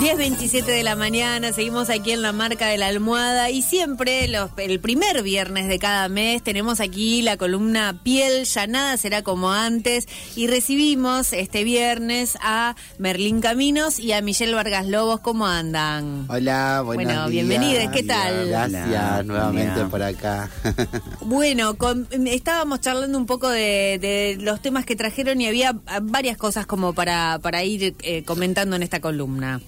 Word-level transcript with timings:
10.27 0.00 0.66
de 0.66 0.82
la 0.82 0.94
mañana, 0.94 1.54
seguimos 1.54 1.88
aquí 1.88 2.12
en 2.12 2.20
la 2.20 2.32
marca 2.32 2.66
de 2.66 2.76
la 2.76 2.88
almohada 2.88 3.48
y 3.50 3.62
siempre 3.62 4.28
los, 4.28 4.50
el 4.58 4.78
primer 4.78 5.22
viernes 5.22 5.68
de 5.68 5.78
cada 5.78 6.06
mes 6.10 6.42
tenemos 6.42 6.80
aquí 6.80 7.22
la 7.22 7.38
columna 7.38 7.98
Piel, 8.02 8.44
ya 8.44 8.66
nada 8.66 8.98
será 8.98 9.22
como 9.22 9.50
antes 9.52 10.06
y 10.36 10.48
recibimos 10.48 11.32
este 11.32 11.64
viernes 11.64 12.36
a 12.42 12.76
Merlín 12.98 13.40
Caminos 13.40 13.98
y 13.98 14.12
a 14.12 14.20
Michelle 14.20 14.54
Vargas 14.54 14.86
Lobos, 14.86 15.20
¿cómo 15.20 15.46
andan? 15.46 16.26
Hola, 16.28 16.82
buenos 16.84 17.04
Bueno, 17.06 17.28
días. 17.30 17.46
bienvenidos, 17.48 17.90
¿qué 17.90 18.02
tal? 18.02 18.48
Gracias, 18.48 18.86
Hola, 18.88 19.22
nuevamente 19.24 19.84
por 19.86 20.02
acá. 20.02 20.50
Bueno, 21.22 21.76
con- 21.78 22.06
estábamos 22.26 22.80
charlando 22.82 23.16
un 23.18 23.26
poco 23.26 23.48
de, 23.48 23.98
de 24.00 24.36
los 24.40 24.60
temas 24.60 24.84
que 24.84 24.94
trajeron 24.94 25.40
y 25.40 25.46
había 25.46 25.74
varias 26.02 26.36
cosas 26.36 26.66
como 26.66 26.92
para, 26.92 27.38
para 27.40 27.64
ir 27.64 27.96
eh, 28.02 28.22
comentando 28.24 28.76
en 28.76 28.82
esta 28.82 29.00
columna. 29.00 29.60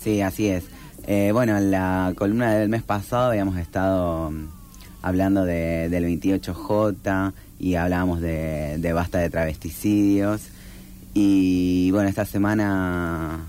Sí, 0.00 0.20
así 0.20 0.48
es. 0.48 0.64
Eh, 1.06 1.30
bueno, 1.32 1.56
en 1.56 1.70
la 1.70 2.12
columna 2.16 2.52
del 2.54 2.68
mes 2.68 2.82
pasado 2.82 3.30
habíamos 3.30 3.56
estado 3.56 4.30
mm, 4.30 4.44
hablando 5.02 5.44
de, 5.44 5.88
del 5.88 6.04
28J 6.04 7.32
y 7.58 7.74
hablábamos 7.74 8.20
de, 8.20 8.76
de 8.78 8.92
basta 8.92 9.18
de 9.18 9.30
travesticidios. 9.30 10.42
Y 11.14 11.90
bueno, 11.90 12.08
esta 12.08 12.24
semana 12.24 13.46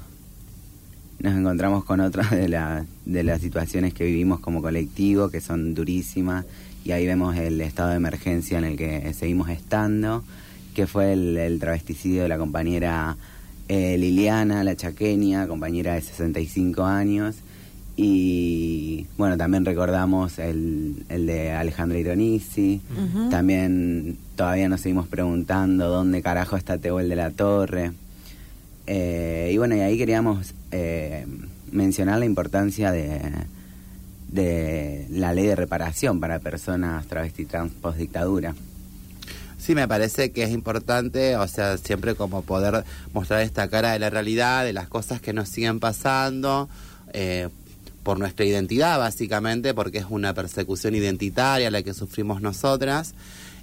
nos 1.20 1.36
encontramos 1.36 1.84
con 1.84 2.00
otras 2.00 2.32
de, 2.32 2.48
la- 2.48 2.86
de 3.06 3.24
las 3.24 3.42
situaciones 3.42 3.94
que 3.94 4.06
vivimos 4.06 4.40
como 4.40 4.62
colectivo, 4.62 5.30
que 5.30 5.42
son 5.42 5.74
durísimas. 5.76 6.46
Y 6.86 6.92
ahí 6.94 7.06
vemos 7.06 7.36
el 7.36 7.60
estado 7.62 7.90
de 7.90 7.98
emergencia 7.98 8.58
en 8.58 8.64
el 8.64 8.78
que 8.78 9.14
seguimos 9.14 9.50
estando, 9.50 10.24
que 10.74 10.88
fue 10.88 11.12
el, 11.14 11.38
el 11.38 11.60
travesticidio 11.60 12.24
de 12.24 12.30
la 12.30 12.38
compañera 12.38 13.18
eh, 13.70 13.98
Liliana, 14.00 14.64
la 14.64 14.76
chaqueña, 14.76 15.48
compañera 15.48 15.94
de 15.94 16.02
65 16.02 16.84
años. 16.84 17.36
Y 17.96 19.06
bueno, 19.18 19.38
también 19.38 19.64
recordamos 19.64 20.40
el, 20.40 21.06
el 21.08 21.28
de 21.28 21.52
Alejandra 21.52 22.00
Ironisi. 22.00 22.82
También 23.30 24.18
todavía 24.36 24.70
nos 24.70 24.82
seguimos 24.82 25.08
preguntando 25.08 25.88
dónde 25.88 26.22
carajo 26.22 26.56
está 26.56 26.78
Tehuel 26.78 27.10
de 27.10 27.16
la 27.16 27.30
Torre. 27.30 27.92
Eh, 28.88 29.52
y 29.54 29.58
bueno, 29.58 29.76
y 29.76 29.82
ahí 29.82 29.98
queríamos 29.98 30.54
eh, 30.72 31.28
mencionar 31.72 32.18
la 32.18 32.26
importancia 32.26 32.92
de, 32.92 33.20
de 34.30 35.06
la 35.12 35.34
ley 35.34 35.46
de 35.46 35.56
reparación 35.56 36.20
para 36.20 36.40
personas 36.40 37.06
travesti 37.06 37.46
trans 37.46 37.72
post 37.74 38.00
dictadura. 38.00 38.56
Sí, 39.70 39.76
me 39.76 39.88
parece 39.88 40.32
que 40.32 40.42
es 40.42 40.50
importante, 40.50 41.38
o 41.38 41.48
sea, 41.48 41.78
siempre 41.78 42.16
como 42.16 42.42
poder 42.42 42.84
mostrar 43.14 43.42
esta 43.42 43.68
cara 43.68 43.92
de 43.92 44.00
la 44.00 44.10
realidad, 44.10 44.66
de 44.66 44.74
las 44.74 44.88
cosas 44.88 45.22
que 45.22 45.32
nos 45.32 45.48
siguen 45.48 45.80
pasando, 45.80 46.68
eh, 47.14 47.50
por 48.02 48.18
nuestra 48.18 48.46
identidad, 48.46 48.98
básicamente, 48.98 49.76
porque 49.76 50.00
es 50.00 50.08
una 50.10 50.34
persecución 50.34 50.96
identitaria 50.96 51.70
la 51.70 51.84
que 51.84 51.94
sufrimos 51.94 52.42
nosotras. 52.42 53.14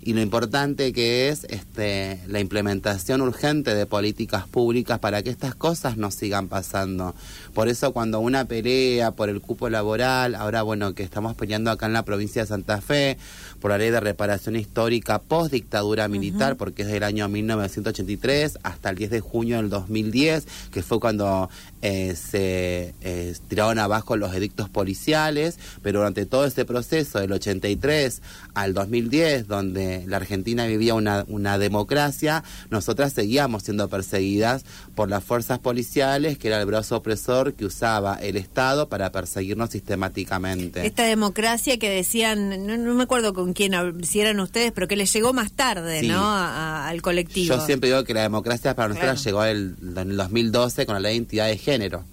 Y 0.07 0.13
lo 0.13 0.21
importante 0.21 0.93
que 0.93 1.31
es 1.31 1.43
este, 1.51 2.21
la 2.29 2.39
implementación 2.39 3.23
urgente 3.23 3.75
de 3.75 3.87
políticas 3.87 4.47
públicas 4.47 5.01
para 5.01 5.21
que 5.25 5.31
estas 5.31 5.57
cosas 5.57 5.97
no 5.97 6.13
sigan 6.13 6.47
pasando. 6.47 7.13
Por 7.55 7.67
eso 7.67 7.93
cuando 7.93 8.21
una 8.21 8.45
pelea 8.45 9.11
por 9.11 9.31
el 9.31 9.41
cupo 9.41 9.69
laboral, 9.69 10.37
ahora 10.37 10.63
bueno, 10.63 10.95
que 10.95 11.03
estamos 11.03 11.35
peleando 11.35 11.73
acá 11.73 11.87
en 11.87 11.93
la 11.93 12.05
provincia 12.05 12.43
de 12.43 12.47
Santa 12.47 12.81
Fe, 12.81 13.19
por 13.61 13.73
la 13.73 13.79
ley 13.79 13.91
de 13.91 13.99
reparación 13.99 14.55
histórica 14.55 15.19
post 15.19 15.51
dictadura 15.51 16.07
militar, 16.07 16.57
porque 16.57 16.83
es 16.83 16.89
del 16.89 17.03
año 17.03 17.29
1983 17.29 18.61
hasta 18.63 18.91
el 18.91 18.97
10 18.99 19.11
de 19.11 19.21
junio 19.21 19.57
del 19.57 19.71
2010, 19.71 20.47
que 20.71 20.85
fue 20.85 21.01
cuando 21.01 21.51
eh, 21.83 22.15
se 22.15 22.95
eh, 23.01 23.35
tiraron 23.49 23.81
abajo 23.81 24.17
los 24.17 24.33
edictos 24.37 24.69
policiales, 24.69 25.59
pero 25.83 25.99
durante 25.99 26.27
todo 26.27 26.45
este 26.45 26.65
proceso 26.65 27.19
del 27.19 27.33
83 27.33 28.23
al 28.55 28.73
2010, 28.73 29.49
donde 29.49 29.96
la 30.07 30.17
Argentina 30.19 30.67
vivía 30.67 30.95
una, 30.95 31.25
una 31.29 31.59
democracia, 31.59 32.45
nosotras 32.71 33.13
seguíamos 33.13 33.63
siendo 33.63 33.89
perseguidas 33.89 34.65
por 34.95 35.09
las 35.09 35.25
fuerzas 35.25 35.59
policiales, 35.59 36.39
que 36.39 36.49
era 36.49 36.61
el 36.61 36.67
brazo 36.67 36.97
opresor 36.97 37.55
que 37.55 37.65
usaba 37.65 38.17
el 38.17 38.37
Estado 38.37 38.89
para 38.89 39.13
perseguirnos 39.13 39.71
sistemáticamente. 39.71 40.87
Esta 40.87 41.05
democracia 41.05 41.79
que 41.79 41.89
decían, 41.91 42.67
no, 42.67 42.77
no 42.77 42.95
me 42.95 43.03
acuerdo 43.05 43.33
con 43.35 43.53
quién, 43.53 43.73
si 44.05 44.21
eran 44.21 44.41
ustedes, 44.41 44.73
pero 44.73 44.89
que 44.89 44.97
les 44.97 45.13
llegó 45.13 45.33
más 45.33 45.53
tarde, 45.53 46.01
Sí. 46.01 46.09
¿no? 46.09 46.21
A- 46.25 46.49
a- 46.85 46.89
al 46.89 47.03
colectivo. 47.03 47.55
Yo 47.57 47.65
siempre 47.65 47.91
digo 47.91 48.05
que 48.05 48.15
la 48.15 48.23
democracia 48.23 48.75
para 48.75 48.89
nosotros 48.89 49.23
Claro. 49.23 49.25
llegó 49.25 49.45
el- 49.45 49.77
en 49.99 50.11
el 50.11 50.17
2012 50.17 50.87
con 50.87 50.95
la 50.95 51.01
ley 51.01 51.13
de 51.13 51.17
identidad 51.17 51.47
de 51.47 51.59
género. 51.59 52.05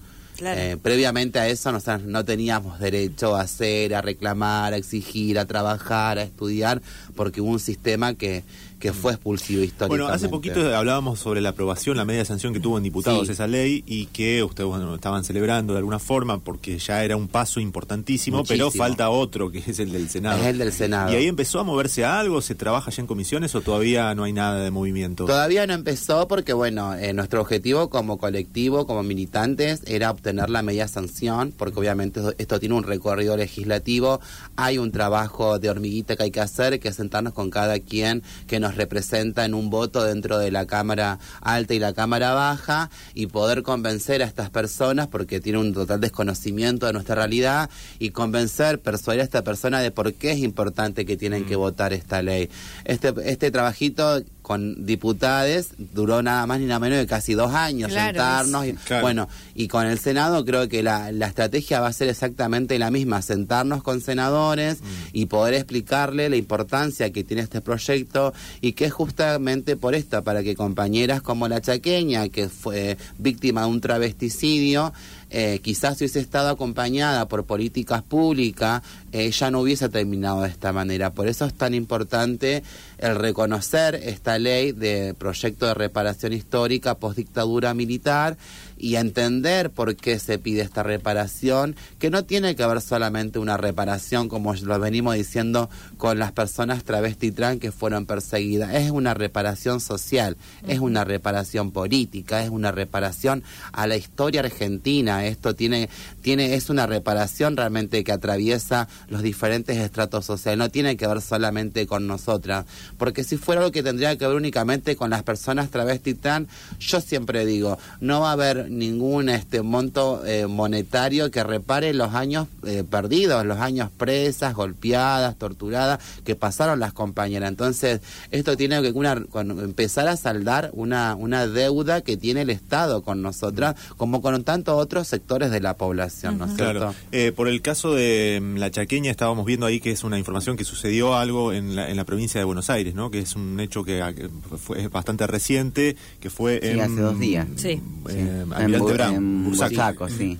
Eh, 0.46 0.78
previamente 0.82 1.40
a 1.40 1.48
eso 1.48 1.72
nosotros 1.72 2.04
no 2.04 2.26
teníamos 2.26 2.80
derecho 2.80 3.36
a 3.36 3.42
hacer, 3.42 3.96
a 3.96 4.02
reclamar, 4.02 4.74
a 4.74 4.78
exigir, 4.78 5.40
a 5.40 5.46
trabajar, 5.46 6.18
a 6.18 6.24
estudiar, 6.24 6.82
porque 7.16 7.42
hubo 7.42 7.52
un 7.52 7.60
sistema 7.60 8.14
que, 8.14 8.44
que 8.84 8.92
fue 8.92 9.14
expulsivo 9.14 9.64
históricamente. 9.64 10.04
Bueno, 10.04 10.14
hace 10.14 10.28
poquito 10.28 10.76
hablábamos 10.76 11.18
sobre 11.18 11.40
la 11.40 11.50
aprobación, 11.50 11.96
la 11.96 12.04
media 12.04 12.26
sanción 12.26 12.52
que 12.54 12.60
tuvo 12.60 12.78
en 12.78 12.84
diputados 12.84 13.28
Sí. 13.28 13.32
esa 13.32 13.48
ley 13.48 13.82
y 13.88 14.08
que 14.08 14.44
ustedes 14.44 14.68
bueno, 14.68 14.94
estaban 14.96 15.24
celebrando 15.24 15.72
de 15.72 15.80
alguna 15.80 16.00
forma 16.00 16.40
porque 16.40 16.78
ya 16.80 17.02
era 17.02 17.16
un 17.16 17.30
paso 17.30 17.62
importantísimo, 17.62 18.40
Muchísimo. 18.40 18.70
pero 18.72 18.78
falta 18.86 19.10
otro 19.10 19.50
que 19.52 19.60
es 19.60 19.80
el 19.80 19.94
del 19.94 20.10
Senado. 20.10 20.42
Es 20.42 20.48
el 20.48 20.58
del 20.58 20.74
Senado. 20.74 21.14
¿Y 21.14 21.16
ahí 21.16 21.28
empezó 21.28 21.62
a 21.62 21.64
moverse 21.64 22.04
algo? 22.04 22.42
¿Se 22.42 22.56
trabaja 22.56 22.92
ya 22.92 23.00
en 23.02 23.08
comisiones 23.08 23.56
o 23.56 23.62
todavía 23.62 24.14
no 24.16 24.26
hay 24.26 24.34
nada 24.34 24.60
de 24.62 24.70
movimiento? 24.70 25.24
Todavía 25.28 25.66
no 25.66 25.74
empezó 25.74 26.28
porque, 26.28 26.52
bueno, 26.52 26.94
eh, 26.94 27.14
nuestro 27.14 27.40
objetivo 27.40 27.90
como 27.90 28.18
colectivo, 28.18 28.86
como 28.86 29.02
militantes, 29.04 29.82
era 29.88 30.12
obtener 30.12 30.50
la 30.50 30.62
media 30.62 30.90
sanción, 30.90 31.54
porque 31.58 31.80
obviamente 31.80 32.20
esto- 32.20 32.34
esto 32.38 32.60
tiene 32.60 32.76
un 32.76 32.84
recorrido 32.84 33.38
legislativo, 33.38 34.20
hay 34.58 34.78
un 34.78 34.92
trabajo 34.92 35.58
de 35.58 35.70
hormiguita 35.70 36.18
que 36.18 36.24
hay 36.24 36.32
que 36.32 36.42
hacer, 36.42 36.82
que 36.82 36.90
es 36.90 36.96
sentarnos 36.98 37.32
con 37.34 37.50
cada 37.50 37.80
quien 37.80 38.24
que 38.46 38.60
nos 38.60 38.73
representa 38.76 39.46
en 39.46 39.54
un 39.54 39.70
voto 39.70 40.04
dentro 40.04 40.38
de 40.38 40.52
la 40.52 40.66
Cámara 40.66 41.20
Alta 41.42 41.74
y 41.74 41.80
la 41.80 41.94
Cámara 41.94 42.34
Baja, 42.34 42.90
y 43.14 43.28
poder 43.28 43.64
convencer 43.64 44.22
a 44.22 44.26
estas 44.26 44.50
personas, 44.50 45.08
porque 45.08 45.40
tienen 45.40 45.62
un 45.62 45.74
total 45.74 46.02
desconocimiento 46.02 46.86
de 46.86 46.94
nuestra 46.94 47.16
realidad, 47.16 47.70
y 48.00 48.10
convencer, 48.10 48.80
persuadir 48.80 49.22
a 49.22 49.26
esta 49.26 49.44
persona 49.44 49.80
de 49.80 49.92
por 49.92 50.14
qué 50.14 50.32
es 50.32 50.40
importante 50.40 51.06
que 51.06 51.18
tienen 51.18 51.46
que 51.46 51.56
votar 51.56 51.94
esta 51.94 52.22
ley. 52.22 52.50
Este, 52.86 53.14
este 53.26 53.52
trabajito 53.52 54.22
con 54.44 54.86
diputades 54.86 55.70
duró 55.78 56.22
nada 56.22 56.46
más 56.46 56.60
ni 56.60 56.68
nada 56.68 56.80
menos 56.80 57.00
de 57.00 57.08
casi 57.08 57.34
dos 57.34 57.54
años 57.54 57.90
Claro, 57.92 58.08
sentarnos 58.20 58.66
y, 58.68 58.74
Claro. 58.74 59.02
bueno 59.02 59.30
y 59.56 59.68
con 59.68 59.88
el 59.88 59.98
senado 59.98 60.46
creo 60.46 60.70
que 60.70 60.84
la, 60.84 61.12
la 61.12 61.26
estrategia 61.28 61.80
va 61.80 61.88
a 61.88 61.94
ser 61.94 62.10
exactamente 62.10 62.78
la 62.78 62.92
misma 62.92 63.22
sentarnos 63.22 63.82
con 63.82 64.02
senadores 64.02 64.80
y 65.14 65.26
poder 65.26 65.56
explicarle 65.56 66.30
la 66.30 66.36
importancia 66.36 67.12
que 67.12 67.24
tiene 67.24 67.42
este 67.42 67.62
proyecto 67.62 68.34
y 68.62 68.74
que 68.74 68.86
es 68.86 68.94
justamente 68.94 69.78
por 69.78 69.96
esto 69.96 70.24
para 70.24 70.44
que 70.44 70.56
compañeras 70.56 71.22
como 71.22 71.48
la 71.48 71.62
chaqueña 71.62 72.28
que 72.30 72.50
fue 72.50 72.98
víctima 73.18 73.62
de 73.62 73.68
un 73.68 73.82
travesticidio 73.82 74.94
eh, 75.36 75.60
quizás 75.64 75.98
si 75.98 76.04
hubiese 76.04 76.20
estado 76.20 76.50
acompañada 76.50 77.28
por 77.28 77.44
políticas 77.46 78.04
públicas, 78.04 78.84
ella 79.12 79.50
no 79.50 79.62
hubiese 79.62 79.90
terminado 79.90 80.44
de 80.44 80.50
esta 80.50 80.72
manera. 80.72 81.10
Por 81.10 81.28
eso 81.28 81.46
es 81.46 81.56
tan 81.56 81.74
importante 81.74 82.62
el 83.00 83.16
reconocer 83.16 83.96
esta 83.96 84.38
ley 84.38 84.74
de 84.74 85.16
proyecto 85.16 85.66
de 85.66 85.74
reparación 85.74 86.34
histórica 86.34 87.00
post 87.00 87.18
dictadura 87.18 87.74
militar 87.74 88.38
y 88.84 88.98
entender 88.98 89.70
por 89.70 89.96
qué 89.96 90.20
se 90.20 90.38
pide 90.38 90.62
esta 90.62 90.84
reparación, 90.84 91.78
que 92.00 92.10
no 92.10 92.26
tiene 92.26 92.54
que 92.58 92.66
ver 92.66 92.82
solamente 92.82 93.40
una 93.40 93.56
reparación, 93.56 94.28
como 94.28 94.54
lo 94.56 94.78
venimos 94.78 95.16
diciendo, 95.16 95.70
con 95.96 96.20
las 96.20 96.34
personas 96.34 96.84
travesti 96.84 97.32
trans 97.32 97.62
que 97.62 97.72
fueron 97.72 98.06
perseguidas. 98.06 98.74
Es 98.74 98.92
una 98.92 99.14
reparación 99.14 99.80
social, 99.80 100.36
es 100.68 100.80
una 100.80 101.06
reparación 101.06 101.72
política, 101.72 102.44
es 102.44 102.50
una 102.50 102.74
reparación 102.74 103.44
a 103.72 103.88
la 103.88 103.96
historia 103.96 104.42
argentina. 104.42 105.26
Esto 105.28 105.56
tiene, 105.56 105.88
tiene, 106.22 106.56
es 106.56 106.70
una 106.70 106.86
reparación 106.86 107.56
realmente 107.56 108.04
que 108.04 108.12
atraviesa 108.12 108.90
los 109.08 109.22
diferentes 109.22 109.78
estratos 109.78 110.26
sociales, 110.26 110.58
no 110.58 110.68
tiene 110.68 110.98
que 110.98 111.08
ver 111.08 111.22
solamente 111.22 111.88
con 111.88 112.06
nosotras, 112.06 112.66
porque 112.98 113.24
si 113.24 113.38
fuera 113.38 113.62
algo 113.62 113.72
que 113.72 113.82
tendría 113.82 114.18
que 114.18 114.28
ver 114.28 114.36
únicamente 114.36 114.98
con 114.98 115.10
las 115.10 115.24
personas 115.24 115.70
travesti 115.70 116.16
trans, 116.16 116.50
yo 116.80 117.00
siempre 117.00 117.46
digo, 117.46 117.80
no 118.02 118.20
va 118.20 118.32
a 118.32 118.34
haber 118.34 118.73
ningún 118.78 119.30
este 119.30 119.62
monto 119.62 120.24
eh, 120.26 120.48
monetario 120.48 121.32
que 121.32 121.44
repare 121.44 121.94
los 121.94 122.14
años 122.14 122.48
eh, 122.66 122.84
perdidos, 122.90 123.46
los 123.46 123.60
años 123.60 123.90
presas, 123.96 124.54
golpeadas, 124.56 125.38
torturadas 125.38 126.00
que 126.24 126.36
pasaron 126.36 126.80
las 126.80 126.94
compañeras. 126.94 127.50
Entonces, 127.50 128.02
esto 128.32 128.58
tiene 128.58 128.82
que 128.82 128.92
una- 128.92 129.24
con- 129.26 129.52
empezar 129.60 130.08
a 130.08 130.18
saldar 130.18 130.72
una, 130.74 131.16
una 131.16 131.48
deuda 131.48 132.02
que 132.02 132.18
tiene 132.18 132.42
el 132.42 132.50
Estado 132.50 133.02
con 133.04 133.22
nosotras, 133.22 133.76
como 133.98 134.22
con 134.22 134.44
tantos 134.44 134.76
otros 134.82 135.08
sectores 135.08 135.52
de 135.52 135.60
la 135.60 135.76
población, 135.78 136.38
¿no 136.38 136.46
es 136.46 136.56
cierto? 136.56 136.80
Claro. 136.80 136.96
Eh, 137.12 137.32
por 137.36 137.48
el 137.48 137.62
caso 137.62 137.94
de 137.94 138.40
mm, 138.42 138.58
la 138.58 138.72
chaqueña, 138.72 139.12
estábamos 139.12 139.46
viendo 139.46 139.66
ahí 139.66 139.80
que 139.80 139.92
es 139.92 140.04
una 140.04 140.18
información 140.18 140.58
que 140.58 140.64
sucedió 140.64 141.16
algo 141.16 141.54
en 141.54 141.76
la, 141.76 141.90
en 141.90 141.98
la 141.98 142.04
provincia 142.06 142.40
de 142.40 142.46
Buenos 142.46 142.70
Aires, 142.70 142.96
¿no? 142.96 143.12
Que 143.12 143.20
es 143.20 143.36
un 143.36 143.60
hecho 143.60 143.84
que, 143.84 144.02
que 144.16 144.30
fue 144.58 144.88
bastante 144.88 145.28
reciente, 145.28 145.96
que 146.20 146.30
fue 146.30 146.60
Sí, 146.62 146.70
en... 146.70 146.82
hace 146.82 146.96
dos 147.02 147.20
días. 147.20 147.48
Sí. 147.56 147.82
eh, 148.10 148.46
En 148.66 148.72
Bu- 148.74 148.76
en. 149.16 149.44
Bursaco, 149.70 150.10
sí. 150.10 150.38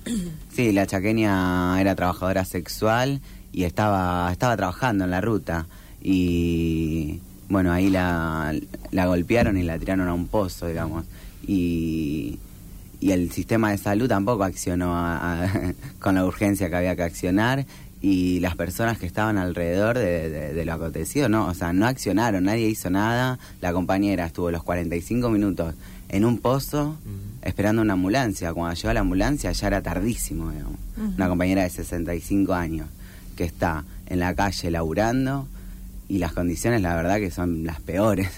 Sí, 0.54 0.72
la 0.72 0.86
chaqueña 0.88 1.80
era 1.82 1.96
trabajadora 1.96 2.46
sexual 2.46 3.22
y 3.52 3.64
estaba, 3.64 4.30
estaba 4.32 4.56
trabajando 4.58 5.04
en 5.06 5.12
la 5.12 5.22
ruta. 5.22 5.68
Y 6.02 7.20
bueno, 7.50 7.72
ahí 7.72 7.90
la, 7.90 8.54
la 8.92 9.06
golpearon 9.06 9.58
y 9.58 9.64
la 9.64 9.78
tiraron 9.80 10.08
a 10.08 10.14
un 10.14 10.28
pozo, 10.28 10.68
digamos. 10.68 11.06
Y, 11.48 12.40
y 13.00 13.12
el 13.12 13.32
sistema 13.32 13.72
de 13.72 13.78
salud 13.78 14.08
tampoco 14.08 14.44
accionó 14.44 14.96
a- 14.96 15.44
a- 15.46 15.74
con 16.00 16.16
la 16.16 16.26
urgencia 16.26 16.70
que 16.70 16.76
había 16.76 16.96
que 16.96 17.04
accionar. 17.04 17.66
Y 18.02 18.42
las 18.42 18.56
personas 18.58 18.98
que 18.98 19.06
estaban 19.06 19.38
alrededor 19.38 19.98
de, 19.98 20.30
de- 20.30 20.54
de 20.54 20.66
lo 20.66 20.74
acontecido, 20.74 21.30
no, 21.30 21.48
o 21.48 21.54
sea, 21.54 21.72
no 21.72 21.86
accionaron, 21.88 22.44
nadie 22.44 22.68
hizo 22.68 22.90
nada. 22.90 23.40
La 23.62 23.72
compañera 23.72 24.26
estuvo 24.26 24.52
los 24.52 24.62
45 24.64 25.30
minutos 25.30 25.74
en 26.14 26.26
un 26.26 26.38
pozo 26.38 26.98
esperando 27.42 27.82
una 27.82 27.94
ambulancia. 27.94 28.54
Cuando 28.54 28.76
llegó 28.80 28.94
la 28.94 29.00
ambulancia 29.02 29.52
ya 29.52 29.68
era 29.68 29.82
tardísimo, 29.82 30.52
digamos. 30.52 30.80
Una 31.18 31.28
compañera 31.28 31.64
de 31.64 31.70
65 31.70 32.54
años 32.54 32.88
que 33.36 33.44
está 33.44 33.84
en 34.06 34.20
la 34.20 34.36
calle 34.36 34.70
laburando 34.72 35.48
y 36.08 36.20
las 36.20 36.34
condiciones, 36.34 36.82
la 36.82 36.96
verdad, 36.96 37.18
que 37.18 37.32
son 37.32 37.66
las 37.66 37.82
peores. 37.82 38.30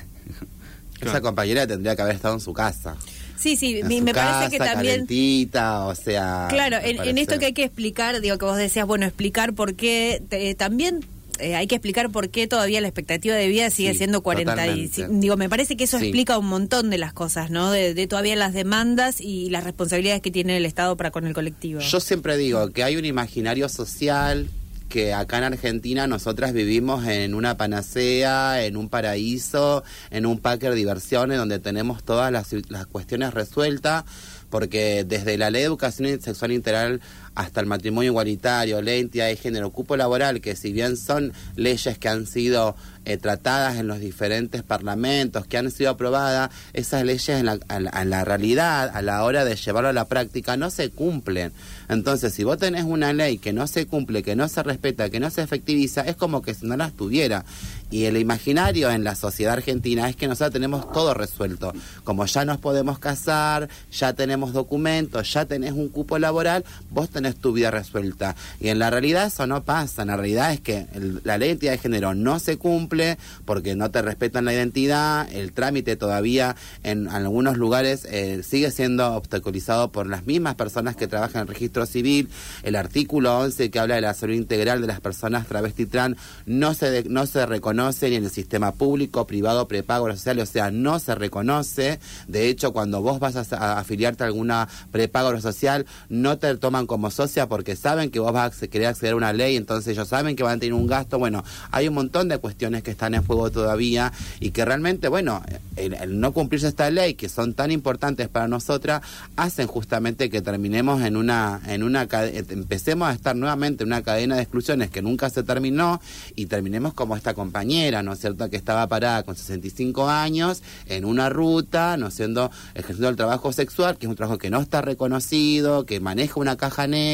Esa 1.01 1.19
compañera 1.21 1.67
tendría 1.67 1.95
que 1.95 2.01
haber 2.01 2.15
estado 2.15 2.35
en 2.35 2.39
su 2.39 2.53
casa. 2.53 2.95
Sí, 3.37 3.57
sí, 3.57 3.81
En 3.81 4.03
me, 4.05 4.13
parece 4.13 4.49
que 4.49 4.57
también... 4.57 4.93
calentita, 4.93 5.85
o 5.85 5.93
sea... 5.93 6.47
Claro, 6.49 6.77
en, 6.81 7.01
en 7.03 7.17
esto 7.17 7.37
que 7.37 7.47
hay 7.47 7.53
que 7.53 7.65
explicar, 7.65 8.21
digo 8.21 8.37
que 8.37 8.45
vos 8.45 8.55
decías, 8.57 8.87
bueno, 8.87 9.05
explicar 9.05 9.53
por 9.53 9.75
qué, 9.75 10.23
te- 10.29 10.55
también 10.55 11.05
eh, 11.39 11.55
hay 11.55 11.67
que 11.67 11.75
explicar 11.75 12.09
por 12.11 12.29
qué 12.29 12.47
todavía 12.47 12.81
la 12.81 12.87
expectativa 12.87 13.35
de 13.35 13.47
vida 13.47 13.69
sigue 13.69 13.91
Sí, 13.91 13.97
siendo 13.99 14.21
40 14.21 14.67
y 14.67 14.91
digo, 15.09 15.37
me 15.37 15.49
parece 15.49 15.75
que 15.77 15.83
eso 15.85 15.99
Sí. 15.99 16.05
explica 16.05 16.37
un 16.37 16.47
montón 16.47 16.89
de 16.89 16.97
las 16.97 17.13
cosas, 17.13 17.49
¿no? 17.51 17.71
De, 17.71 17.93
de 17.93 18.07
todavía 18.07 18.35
las 18.35 18.53
demandas 18.53 19.21
y 19.21 19.49
las 19.49 19.63
responsabilidades 19.63 20.21
que 20.21 20.31
tiene 20.31 20.57
el 20.57 20.65
Estado 20.65 20.95
para 20.97 21.11
con 21.11 21.25
el 21.27 21.33
colectivo. 21.33 21.79
Yo 21.81 21.99
siempre 21.99 22.37
digo 22.37 22.69
que 22.71 22.83
hay 22.83 22.95
un 22.97 23.05
imaginario 23.05 23.69
social 23.69 24.49
que 24.89 25.13
acá 25.13 25.39
en 25.39 25.45
Argentina 25.45 26.07
nosotras 26.07 26.53
vivimos 26.53 27.05
en 27.07 27.33
una 27.33 27.57
panacea, 27.57 28.63
en 28.63 28.77
un 28.77 28.87
paraíso, 28.87 29.83
en 30.11 30.25
un 30.25 30.39
parque 30.39 30.69
de 30.69 30.75
diversiones 30.75 31.37
donde 31.37 31.59
tenemos 31.59 32.03
todas 32.03 32.31
las, 32.31 32.53
las 32.69 32.85
cuestiones 32.85 33.33
resueltas, 33.33 34.03
porque 34.49 35.03
desde 35.03 35.37
la 35.37 35.49
ley 35.49 35.61
de 35.61 35.65
educación 35.67 36.21
sexual 36.21 36.51
integral 36.51 37.01
hasta 37.35 37.59
el 37.59 37.65
matrimonio 37.67 38.11
igualitario, 38.11 38.81
ley 38.81 38.93
de 38.95 38.99
identidad 39.01 39.27
de 39.27 39.35
género, 39.35 39.69
cupo 39.71 39.95
laboral, 39.97 40.41
que 40.41 40.55
si 40.55 40.71
bien 40.71 40.97
son 40.97 41.33
leyes 41.55 41.97
que 41.97 42.07
han 42.09 42.25
sido 42.25 42.75
eh, 43.07 43.17
tratadas 43.17 43.77
en 43.77 43.87
los 43.87 43.99
diferentes 43.99 44.63
parlamentos, 44.63 45.45
que 45.45 45.57
han 45.57 45.69
sido 45.69 45.91
aprobadas, 45.91 46.49
esas 46.73 47.03
leyes 47.05 47.29
en 47.29 47.45
la, 47.45 47.59
la- 47.79 47.89
a 47.91 48.05
la 48.05 48.25
realidad, 48.25 48.89
a 48.93 49.01
la 49.01 49.23
hora 49.23 49.45
de 49.45 49.55
llevarlo 49.55 49.89
a 49.89 49.93
la 49.93 50.05
práctica, 50.05 50.57
no 50.57 50.69
se 50.71 50.89
cumplen. 50.89 51.51
Entonces, 51.87 52.33
si 52.33 52.43
vos 52.43 52.57
tenés 52.57 52.83
una 52.83 53.13
ley 53.13 53.37
que 53.37 53.53
no 53.53 53.67
se 53.67 53.85
cumple, 53.85 54.23
que 54.23 54.35
no 54.35 54.47
se 54.47 54.63
respeta, 54.63 55.09
que 55.11 55.19
no 55.19 55.29
se 55.29 55.43
efectiviza, 55.43 56.01
es 56.01 56.15
como 56.15 56.41
que 56.41 56.53
si 56.55 56.65
no 56.65 56.75
la 56.77 56.87
estuviera. 56.87 57.45
Y 57.91 58.05
el 58.05 58.17
imaginario 58.17 58.89
en 58.89 59.03
la 59.03 59.13
sociedad 59.13 59.53
argentina 59.53 60.09
es 60.09 60.15
que 60.15 60.27
nosotros 60.27 60.53
tenemos 60.53 60.91
todo 60.91 61.13
resuelto. 61.13 61.73
Como 62.03 62.25
ya 62.25 62.43
nos 62.43 62.57
podemos 62.57 62.97
casar, 62.97 63.69
ya 63.91 64.13
tenemos 64.13 64.53
documentos, 64.53 65.31
ya 65.31 65.45
tenés 65.45 65.71
un 65.73 65.89
cupo 65.89 66.17
laboral, 66.17 66.65
vos 66.89 67.09
tenés 67.09 67.24
tu 67.33 67.51
vida 67.53 67.71
resuelta. 67.71 68.35
Y 68.59 68.67
en 68.69 68.77
la 68.77 68.91
realidad 68.91 69.25
eso 69.27 69.47
no 69.47 69.63
pasa. 69.63 70.03
En 70.03 70.09
la 70.09 70.17
realidad 70.17 70.53
es 70.53 70.61
que 70.61 70.85
la 71.23 71.37
ley 71.39 71.47
de 71.47 71.53
identidad 71.55 71.71
de 71.71 71.77
género 71.79 72.13
no 72.13 72.37
se 72.39 72.57
cumple 72.57 73.17
porque 73.45 73.75
no 73.75 73.89
te 73.89 74.01
respetan 74.03 74.45
la 74.45 74.53
identidad, 74.53 75.27
el 75.31 75.53
trámite 75.53 75.95
todavía 75.95 76.55
en 76.83 77.07
algunos 77.07 77.57
lugares 77.57 78.05
eh, 78.09 78.43
sigue 78.43 78.69
siendo 78.71 79.13
obstaculizado 79.15 79.91
por 79.91 80.05
las 80.07 80.25
mismas 80.27 80.55
personas 80.55 80.95
que 80.95 81.07
trabajan 81.07 81.41
en 81.43 81.47
el 81.47 81.53
registro 81.53 81.85
civil. 81.85 82.29
El 82.63 82.75
artículo 82.75 83.37
11 83.39 83.71
que 83.71 83.79
habla 83.79 83.95
de 83.95 84.01
la 84.01 84.13
salud 84.13 84.33
integral 84.35 84.81
de 84.81 84.87
las 84.87 84.99
personas 85.01 85.47
travesti 85.47 85.85
trans 85.85 86.17
no 86.45 86.73
se, 86.73 86.91
de- 86.91 87.03
no 87.09 87.25
se 87.25 87.45
reconoce 87.45 88.09
ni 88.09 88.17
en 88.17 88.25
el 88.25 88.29
sistema 88.31 88.73
público, 88.73 89.25
privado, 89.25 89.67
prepago, 89.67 90.11
social, 90.11 90.39
o 90.39 90.45
sea, 90.45 90.69
no 90.71 90.99
se 90.99 91.15
reconoce. 91.15 91.99
De 92.27 92.49
hecho, 92.49 92.73
cuando 92.73 93.01
vos 93.01 93.19
vas 93.19 93.35
a, 93.35 93.57
a 93.57 93.79
afiliarte 93.79 94.23
a 94.23 94.27
alguna 94.27 94.67
prepago 94.91 95.39
social, 95.39 95.85
no 96.09 96.37
te 96.37 96.53
toman 96.57 96.85
como 96.87 97.09
socia 97.15 97.47
porque 97.47 97.75
saben 97.75 98.11
que 98.11 98.19
vos 98.19 98.33
vas 98.33 98.61
a 98.61 98.67
querer 98.67 98.87
acceder 98.87 99.13
a 99.13 99.15
una 99.15 99.33
ley, 99.33 99.55
entonces 99.55 99.93
ellos 99.93 100.07
saben 100.07 100.35
que 100.35 100.43
van 100.43 100.57
a 100.57 100.59
tener 100.59 100.73
un 100.73 100.87
gasto. 100.87 101.17
Bueno, 101.17 101.43
hay 101.71 101.87
un 101.87 101.95
montón 101.95 102.27
de 102.27 102.37
cuestiones 102.37 102.83
que 102.83 102.91
están 102.91 103.13
en 103.13 103.23
juego 103.23 103.51
todavía 103.51 104.11
y 104.39 104.51
que 104.51 104.65
realmente, 104.65 105.07
bueno, 105.07 105.41
el, 105.75 106.19
no 106.19 106.33
cumplirse 106.33 106.67
esta 106.67 106.89
ley, 106.91 107.15
que 107.15 107.29
son 107.29 107.53
tan 107.53 107.71
importantes 107.71 108.27
para 108.29 108.47
nosotras, 108.47 109.01
hacen 109.35 109.67
justamente 109.67 110.29
que 110.29 110.41
terminemos 110.41 111.01
en 111.01 111.17
una, 111.17 111.61
en 111.67 111.83
una 111.83 112.07
empecemos 112.11 113.07
a 113.07 113.13
estar 113.13 113.35
nuevamente 113.35 113.83
en 113.83 113.89
una 113.89 114.01
cadena 114.01 114.35
de 114.35 114.41
exclusiones 114.41 114.89
que 114.89 115.01
nunca 115.01 115.29
se 115.29 115.43
terminó 115.43 116.01
y 116.35 116.47
terminemos 116.47 116.93
como 116.93 117.15
esta 117.15 117.33
compañera, 117.33 118.03
¿no 118.03 118.13
es 118.13 118.19
cierto?, 118.19 118.49
que 118.49 118.57
estaba 118.57 118.87
parada 118.87 119.23
con 119.23 119.35
65 119.35 120.09
años 120.09 120.61
en 120.87 121.05
una 121.05 121.29
ruta, 121.29 121.97
¿no 121.97 122.11
siendo 122.11 122.51
ejerciendo 122.73 123.09
el 123.09 123.15
trabajo 123.15 123.51
sexual, 123.53 123.97
que 123.97 124.05
es 124.05 124.09
un 124.09 124.15
trabajo 124.15 124.37
que 124.37 124.49
no 124.49 124.59
está 124.59 124.81
reconocido, 124.81 125.85
que 125.85 125.99
maneja 125.99 126.39
una 126.39 126.57
caja 126.57 126.87
negra, 126.87 127.04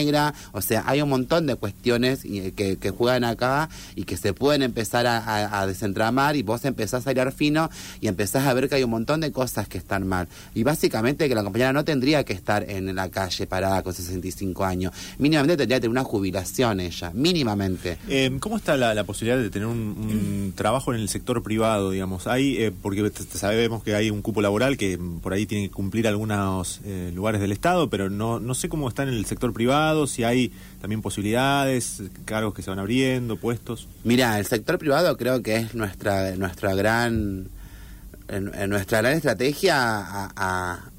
o 0.51 0.61
sea, 0.61 0.83
hay 0.85 1.01
un 1.01 1.09
montón 1.09 1.47
de 1.47 1.55
cuestiones 1.55 2.25
y- 2.25 2.51
que, 2.51 2.91
juegan 2.91 3.23
acá 3.23 3.69
y 3.95 4.03
que 4.03 4.17
se 4.17 4.33
pueden 4.33 4.61
empezar 4.61 5.07
a, 5.07 5.65
desentramar 5.65 6.35
y 6.35 6.43
vos 6.43 6.65
empezás 6.65 7.07
a 7.07 7.11
hilar 7.11 7.31
fino 7.31 7.69
y 7.99 8.07
empezás 8.07 8.45
a 8.45 8.53
ver 8.53 8.67
que 8.67 8.75
hay 8.75 8.83
un 8.83 8.89
montón 8.89 9.21
de 9.21 9.31
cosas 9.31 9.67
que 9.67 9.77
están 9.77 10.07
mal. 10.07 10.27
Y 10.53 10.63
básicamente 10.63 11.29
que 11.29 11.35
la 11.35 11.43
compañera 11.43 11.73
no 11.73 11.85
tendría 11.85 12.23
que 12.23 12.33
estar 12.33 12.69
en 12.69 12.93
la 12.95 13.09
calle 13.09 13.47
parada 13.47 13.81
con 13.83 13.93
65 13.93 14.65
años. 14.65 14.93
Mínimamente 15.17 15.57
tendría 15.57 15.77
que 15.77 15.81
tener 15.81 15.91
una 15.91 16.03
jubilación 16.03 16.79
ella, 16.79 17.11
mínimamente. 17.13 17.97
Eh, 18.07 18.37
¿Cómo 18.39 18.57
está 18.57 18.77
la, 18.77 19.03
posibilidad 19.03 19.41
de 19.41 19.49
tener 19.49 19.67
un, 19.67 20.53
trabajo 20.55 20.93
en 20.93 20.99
el 20.99 21.09
sector 21.09 21.41
privado, 21.43 21.91
digamos? 21.91 22.27
Hay, 22.27 22.57
eh, 22.57 22.71
porque 22.71 23.09
sabemos 23.33 23.83
que 23.83 23.95
hay 23.95 24.09
un 24.09 24.21
cupo 24.21 24.41
laboral 24.41 24.77
que 24.77 24.99
por 25.21 25.33
ahí 25.33 25.45
tiene 25.45 25.67
que 25.67 25.73
cumplir 25.73 26.07
algunos 26.07 26.81
eh, 26.85 27.11
lugares 27.13 27.41
del 27.41 27.51
Estado, 27.51 27.89
pero 27.89 28.09
no, 28.09 28.39
no 28.39 28.53
sé 28.53 28.69
cómo 28.69 28.87
está 28.87 29.03
en 29.03 29.09
el 29.09 29.25
sector 29.25 29.53
privado, 29.53 29.70
si 30.07 30.23
hay 30.23 30.51
también 30.81 31.01
posibilidades, 31.01 32.01
cargos 32.25 32.53
que 32.53 32.61
se 32.61 32.69
van 32.69 32.79
abriendo, 32.79 33.37
puestos. 33.37 33.87
Mira, 34.03 34.39
el 34.39 34.45
sector 34.45 34.77
privado 34.79 35.15
creo 35.17 35.41
que 35.41 35.57
es 35.57 35.75
nuestra 35.75 36.35
nuestra 36.35 36.73
gran 36.75 37.49
nuestra 38.67 38.99
gran 38.99 39.13
estrategia 39.13 40.31
a, 40.35 40.91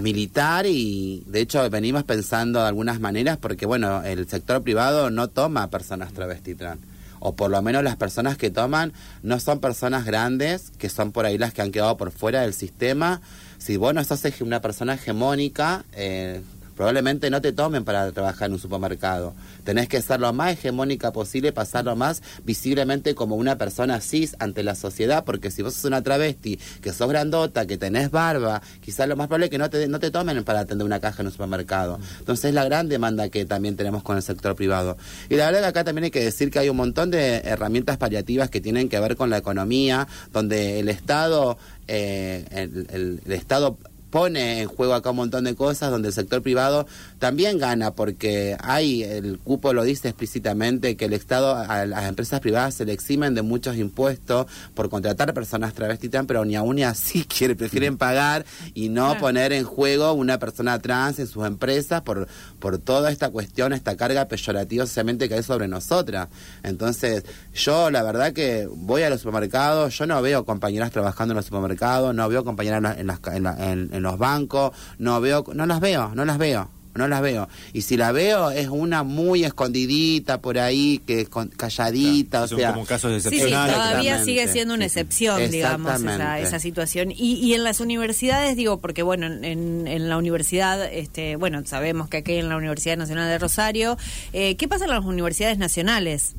militar 0.00 0.66
y 0.66 1.24
de 1.26 1.40
hecho 1.40 1.68
venimos 1.68 2.04
pensando 2.04 2.60
de 2.60 2.68
algunas 2.68 3.00
maneras 3.00 3.38
porque 3.38 3.66
bueno, 3.66 4.02
el 4.04 4.28
sector 4.28 4.62
privado 4.62 5.10
no 5.10 5.28
toma 5.28 5.68
personas 5.68 6.12
travesti 6.12 6.54
trans 6.54 6.80
o 7.20 7.34
por 7.34 7.50
lo 7.50 7.62
menos 7.62 7.84
las 7.84 7.96
personas 7.96 8.36
que 8.36 8.50
toman 8.50 8.92
no 9.22 9.38
son 9.38 9.60
personas 9.60 10.04
grandes, 10.04 10.72
que 10.78 10.88
son 10.88 11.12
por 11.12 11.26
ahí 11.26 11.38
las 11.38 11.52
que 11.52 11.62
han 11.62 11.70
quedado 11.70 11.96
por 11.96 12.10
fuera 12.10 12.40
del 12.40 12.54
sistema. 12.54 13.20
Si 13.58 13.76
vos 13.76 13.94
no 13.94 14.02
sos 14.02 14.22
una 14.40 14.60
persona 14.60 14.94
hegemónica, 14.94 15.84
eh, 15.92 16.40
probablemente 16.84 17.28
no 17.28 17.42
te 17.42 17.52
tomen 17.52 17.84
para 17.84 18.10
trabajar 18.10 18.46
en 18.46 18.54
un 18.54 18.58
supermercado. 18.58 19.34
Tenés 19.64 19.86
que 19.86 20.00
ser 20.00 20.18
lo 20.18 20.32
más 20.32 20.54
hegemónica 20.54 21.12
posible, 21.12 21.52
pasarlo 21.52 21.94
más 21.94 22.22
visiblemente 22.46 23.14
como 23.14 23.36
una 23.36 23.58
persona 23.58 24.00
cis 24.00 24.34
ante 24.38 24.62
la 24.62 24.74
sociedad, 24.74 25.24
porque 25.26 25.50
si 25.50 25.60
vos 25.60 25.74
sos 25.74 25.84
una 25.84 26.00
travesti, 26.02 26.58
que 26.80 26.94
sos 26.94 27.06
grandota, 27.10 27.66
que 27.66 27.76
tenés 27.76 28.10
barba, 28.10 28.62
quizás 28.80 29.06
lo 29.08 29.14
más 29.14 29.26
probable 29.26 29.44
es 29.44 29.50
que 29.50 29.58
no 29.58 29.68
te, 29.68 29.88
no 29.88 30.00
te 30.00 30.10
tomen 30.10 30.42
para 30.42 30.60
atender 30.60 30.86
una 30.86 31.00
caja 31.00 31.20
en 31.20 31.26
un 31.26 31.32
supermercado. 31.32 32.00
Entonces 32.18 32.46
es 32.46 32.54
la 32.54 32.64
gran 32.64 32.88
demanda 32.88 33.28
que 33.28 33.44
también 33.44 33.76
tenemos 33.76 34.02
con 34.02 34.16
el 34.16 34.22
sector 34.22 34.56
privado. 34.56 34.96
Y 35.28 35.34
la 35.36 35.44
verdad 35.50 35.60
que 35.60 35.66
acá 35.66 35.84
también 35.84 36.04
hay 36.04 36.10
que 36.10 36.24
decir 36.24 36.50
que 36.50 36.60
hay 36.60 36.70
un 36.70 36.78
montón 36.78 37.10
de 37.10 37.42
herramientas 37.44 37.98
paliativas 37.98 38.48
que 38.48 38.62
tienen 38.62 38.88
que 38.88 38.98
ver 39.00 39.16
con 39.16 39.28
la 39.28 39.36
economía, 39.36 40.08
donde 40.32 40.80
el 40.80 40.88
Estado, 40.88 41.58
eh, 41.88 42.46
el- 42.52 42.86
el- 42.90 43.20
el 43.26 43.32
Estado 43.32 43.76
pone 44.10 44.60
en 44.62 44.68
juego 44.68 44.94
acá 44.94 45.10
un 45.10 45.16
montón 45.16 45.44
de 45.44 45.54
cosas 45.54 45.90
donde 45.90 46.08
el 46.08 46.14
sector 46.14 46.42
privado 46.42 46.86
también 47.18 47.58
gana 47.58 47.92
porque 47.92 48.56
hay, 48.60 49.02
el 49.02 49.38
cupo 49.38 49.72
lo 49.72 49.84
dice 49.84 50.08
explícitamente, 50.08 50.96
que 50.96 51.04
el 51.06 51.12
Estado 51.12 51.54
a 51.56 51.86
las 51.86 52.04
empresas 52.08 52.40
privadas 52.40 52.74
se 52.74 52.84
le 52.84 52.92
eximen 52.92 53.34
de 53.34 53.42
muchos 53.42 53.76
impuestos 53.76 54.46
por 54.74 54.88
contratar 54.90 55.32
personas 55.34 55.74
travesti 55.74 56.08
trans, 56.08 56.26
pero 56.26 56.44
ni 56.44 56.56
aún 56.56 56.76
ni 56.76 56.82
así 56.84 57.24
quiere, 57.38 57.54
prefieren 57.56 57.96
pagar 57.96 58.44
y 58.74 58.88
no 58.88 59.00
Claro. 59.10 59.20
poner 59.20 59.52
en 59.52 59.64
juego 59.64 60.12
una 60.12 60.38
persona 60.38 60.78
trans 60.78 61.18
en 61.18 61.26
sus 61.26 61.46
empresas 61.46 62.02
por, 62.02 62.26
por 62.58 62.78
toda 62.78 63.10
esta 63.10 63.30
cuestión, 63.30 63.72
esta 63.72 63.96
carga 63.96 64.26
peyorativa 64.28 64.86
socialmente 64.86 65.28
que 65.28 65.34
hay 65.34 65.42
sobre 65.42 65.68
nosotras. 65.68 66.28
Entonces, 66.62 67.24
yo 67.54 67.90
la 67.90 68.02
verdad 68.02 68.32
que 68.32 68.68
voy 68.70 69.02
a 69.02 69.10
los 69.10 69.20
supermercados, 69.20 69.96
yo 69.98 70.06
no 70.06 70.20
veo 70.22 70.44
compañeras 70.44 70.90
trabajando 70.90 71.32
en 71.32 71.36
los 71.36 71.46
supermercados, 71.46 72.14
no 72.14 72.28
veo 72.28 72.44
compañeras 72.44 72.98
en, 72.98 73.06
las- 73.06 73.20
en 73.34 73.42
la- 73.42 73.70
en- 73.72 73.99
en 74.00 74.04
los 74.04 74.18
bancos, 74.18 74.72
no 74.98 75.20
veo, 75.20 75.44
no 75.54 75.66
las 75.66 75.78
veo, 75.80 76.12
no 76.14 76.24
las 76.24 76.38
veo. 76.38 76.68
no 76.92 77.06
las 77.06 77.22
veo. 77.22 77.48
Y 77.72 77.82
si 77.82 77.96
la 77.96 78.10
veo, 78.10 78.50
es 78.50 78.66
una 78.68 79.04
muy 79.04 79.44
escondidita 79.44 80.40
por 80.42 80.58
ahí, 80.58 81.00
que 81.06 81.20
es 81.20 81.28
con- 81.28 81.48
calladita, 81.48 82.48
Son 82.48 82.56
o 82.58 82.60
sea... 82.60 82.72
como 82.72 82.84
casos 82.84 83.12
Sí, 83.14 83.20
sí, 83.20 83.28
excepcionales. 83.36 83.74
todavía 83.76 84.24
sigue 84.24 84.48
siendo 84.48 84.74
una 84.74 84.84
Sí, 84.88 84.90
sí. 84.90 84.98
excepción, 84.98 85.50
digamos, 85.52 85.94
esa, 86.02 86.40
esa 86.40 86.58
situación. 86.58 87.12
Y, 87.12 87.34
y 87.34 87.54
en 87.54 87.62
las 87.62 87.78
universidades, 87.78 88.56
digo, 88.56 88.80
porque 88.80 89.02
bueno, 89.04 89.26
en, 89.26 89.86
en 89.86 90.08
la 90.08 90.16
universidad, 90.18 90.84
este, 90.92 91.36
bueno, 91.36 91.62
sabemos 91.64 92.08
que 92.08 92.18
aquí 92.18 92.34
en 92.34 92.48
la 92.48 92.56
Universidad 92.56 92.96
Nacional 92.96 93.28
de 93.28 93.38
Rosario, 93.38 93.96
eh, 94.32 94.56
¿qué 94.56 94.66
pasa 94.66 94.84
en 94.84 94.90
las 94.90 95.04
universidades 95.04 95.58
nacionales? 95.58 96.34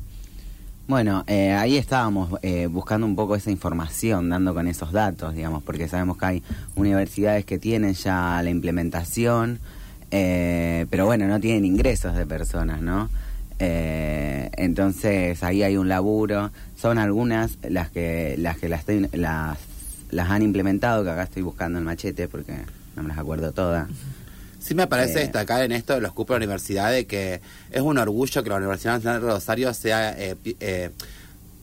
Bueno, 0.88 1.24
eh, 1.28 1.52
ahí 1.52 1.76
estábamos 1.76 2.38
eh, 2.42 2.66
buscando 2.66 3.06
un 3.06 3.14
poco 3.14 3.36
esa 3.36 3.50
información, 3.50 4.28
dando 4.28 4.52
con 4.52 4.66
esos 4.66 4.92
datos, 4.92 5.34
digamos, 5.34 5.62
porque 5.62 5.88
sabemos 5.88 6.18
que 6.18 6.26
hay 6.26 6.42
universidades 6.74 7.44
que 7.44 7.58
tienen 7.58 7.94
ya 7.94 8.40
la 8.42 8.50
implementación, 8.50 9.60
eh, 10.10 10.86
pero 10.90 11.06
bueno, 11.06 11.28
no 11.28 11.40
tienen 11.40 11.64
ingresos 11.64 12.16
de 12.16 12.26
personas, 12.26 12.82
¿no? 12.82 13.08
Eh, 13.60 14.50
entonces 14.56 15.42
ahí 15.44 15.62
hay 15.62 15.76
un 15.76 15.88
laburo. 15.88 16.50
Son 16.76 16.98
algunas 16.98 17.58
las 17.62 17.90
que 17.90 18.34
las 18.36 18.58
que 18.58 18.68
las, 18.68 18.84
las 19.12 19.58
las 20.10 20.30
han 20.30 20.42
implementado, 20.42 21.04
que 21.04 21.10
acá 21.10 21.22
estoy 21.22 21.42
buscando 21.42 21.78
el 21.78 21.84
machete 21.84 22.26
porque 22.28 22.54
no 22.96 23.02
me 23.02 23.08
las 23.08 23.18
acuerdo 23.18 23.52
todas. 23.52 23.88
Sí 24.62 24.74
me 24.74 24.86
parece 24.86 25.18
Eh, 25.18 25.22
destacar 25.22 25.62
en 25.62 25.72
esto 25.72 25.94
de 25.94 26.00
los 26.00 26.12
cupos 26.12 26.34
de 26.36 26.40
la 26.40 26.44
universidad 26.44 26.92
de 26.92 27.06
que 27.06 27.40
es 27.70 27.80
un 27.80 27.98
orgullo 27.98 28.42
que 28.42 28.48
la 28.48 28.56
Universidad 28.56 28.94
Nacional 28.94 29.20
de 29.20 29.26
Rosario 29.28 29.74
sea 29.74 30.14
eh, 30.16 30.36
eh, 30.60 30.90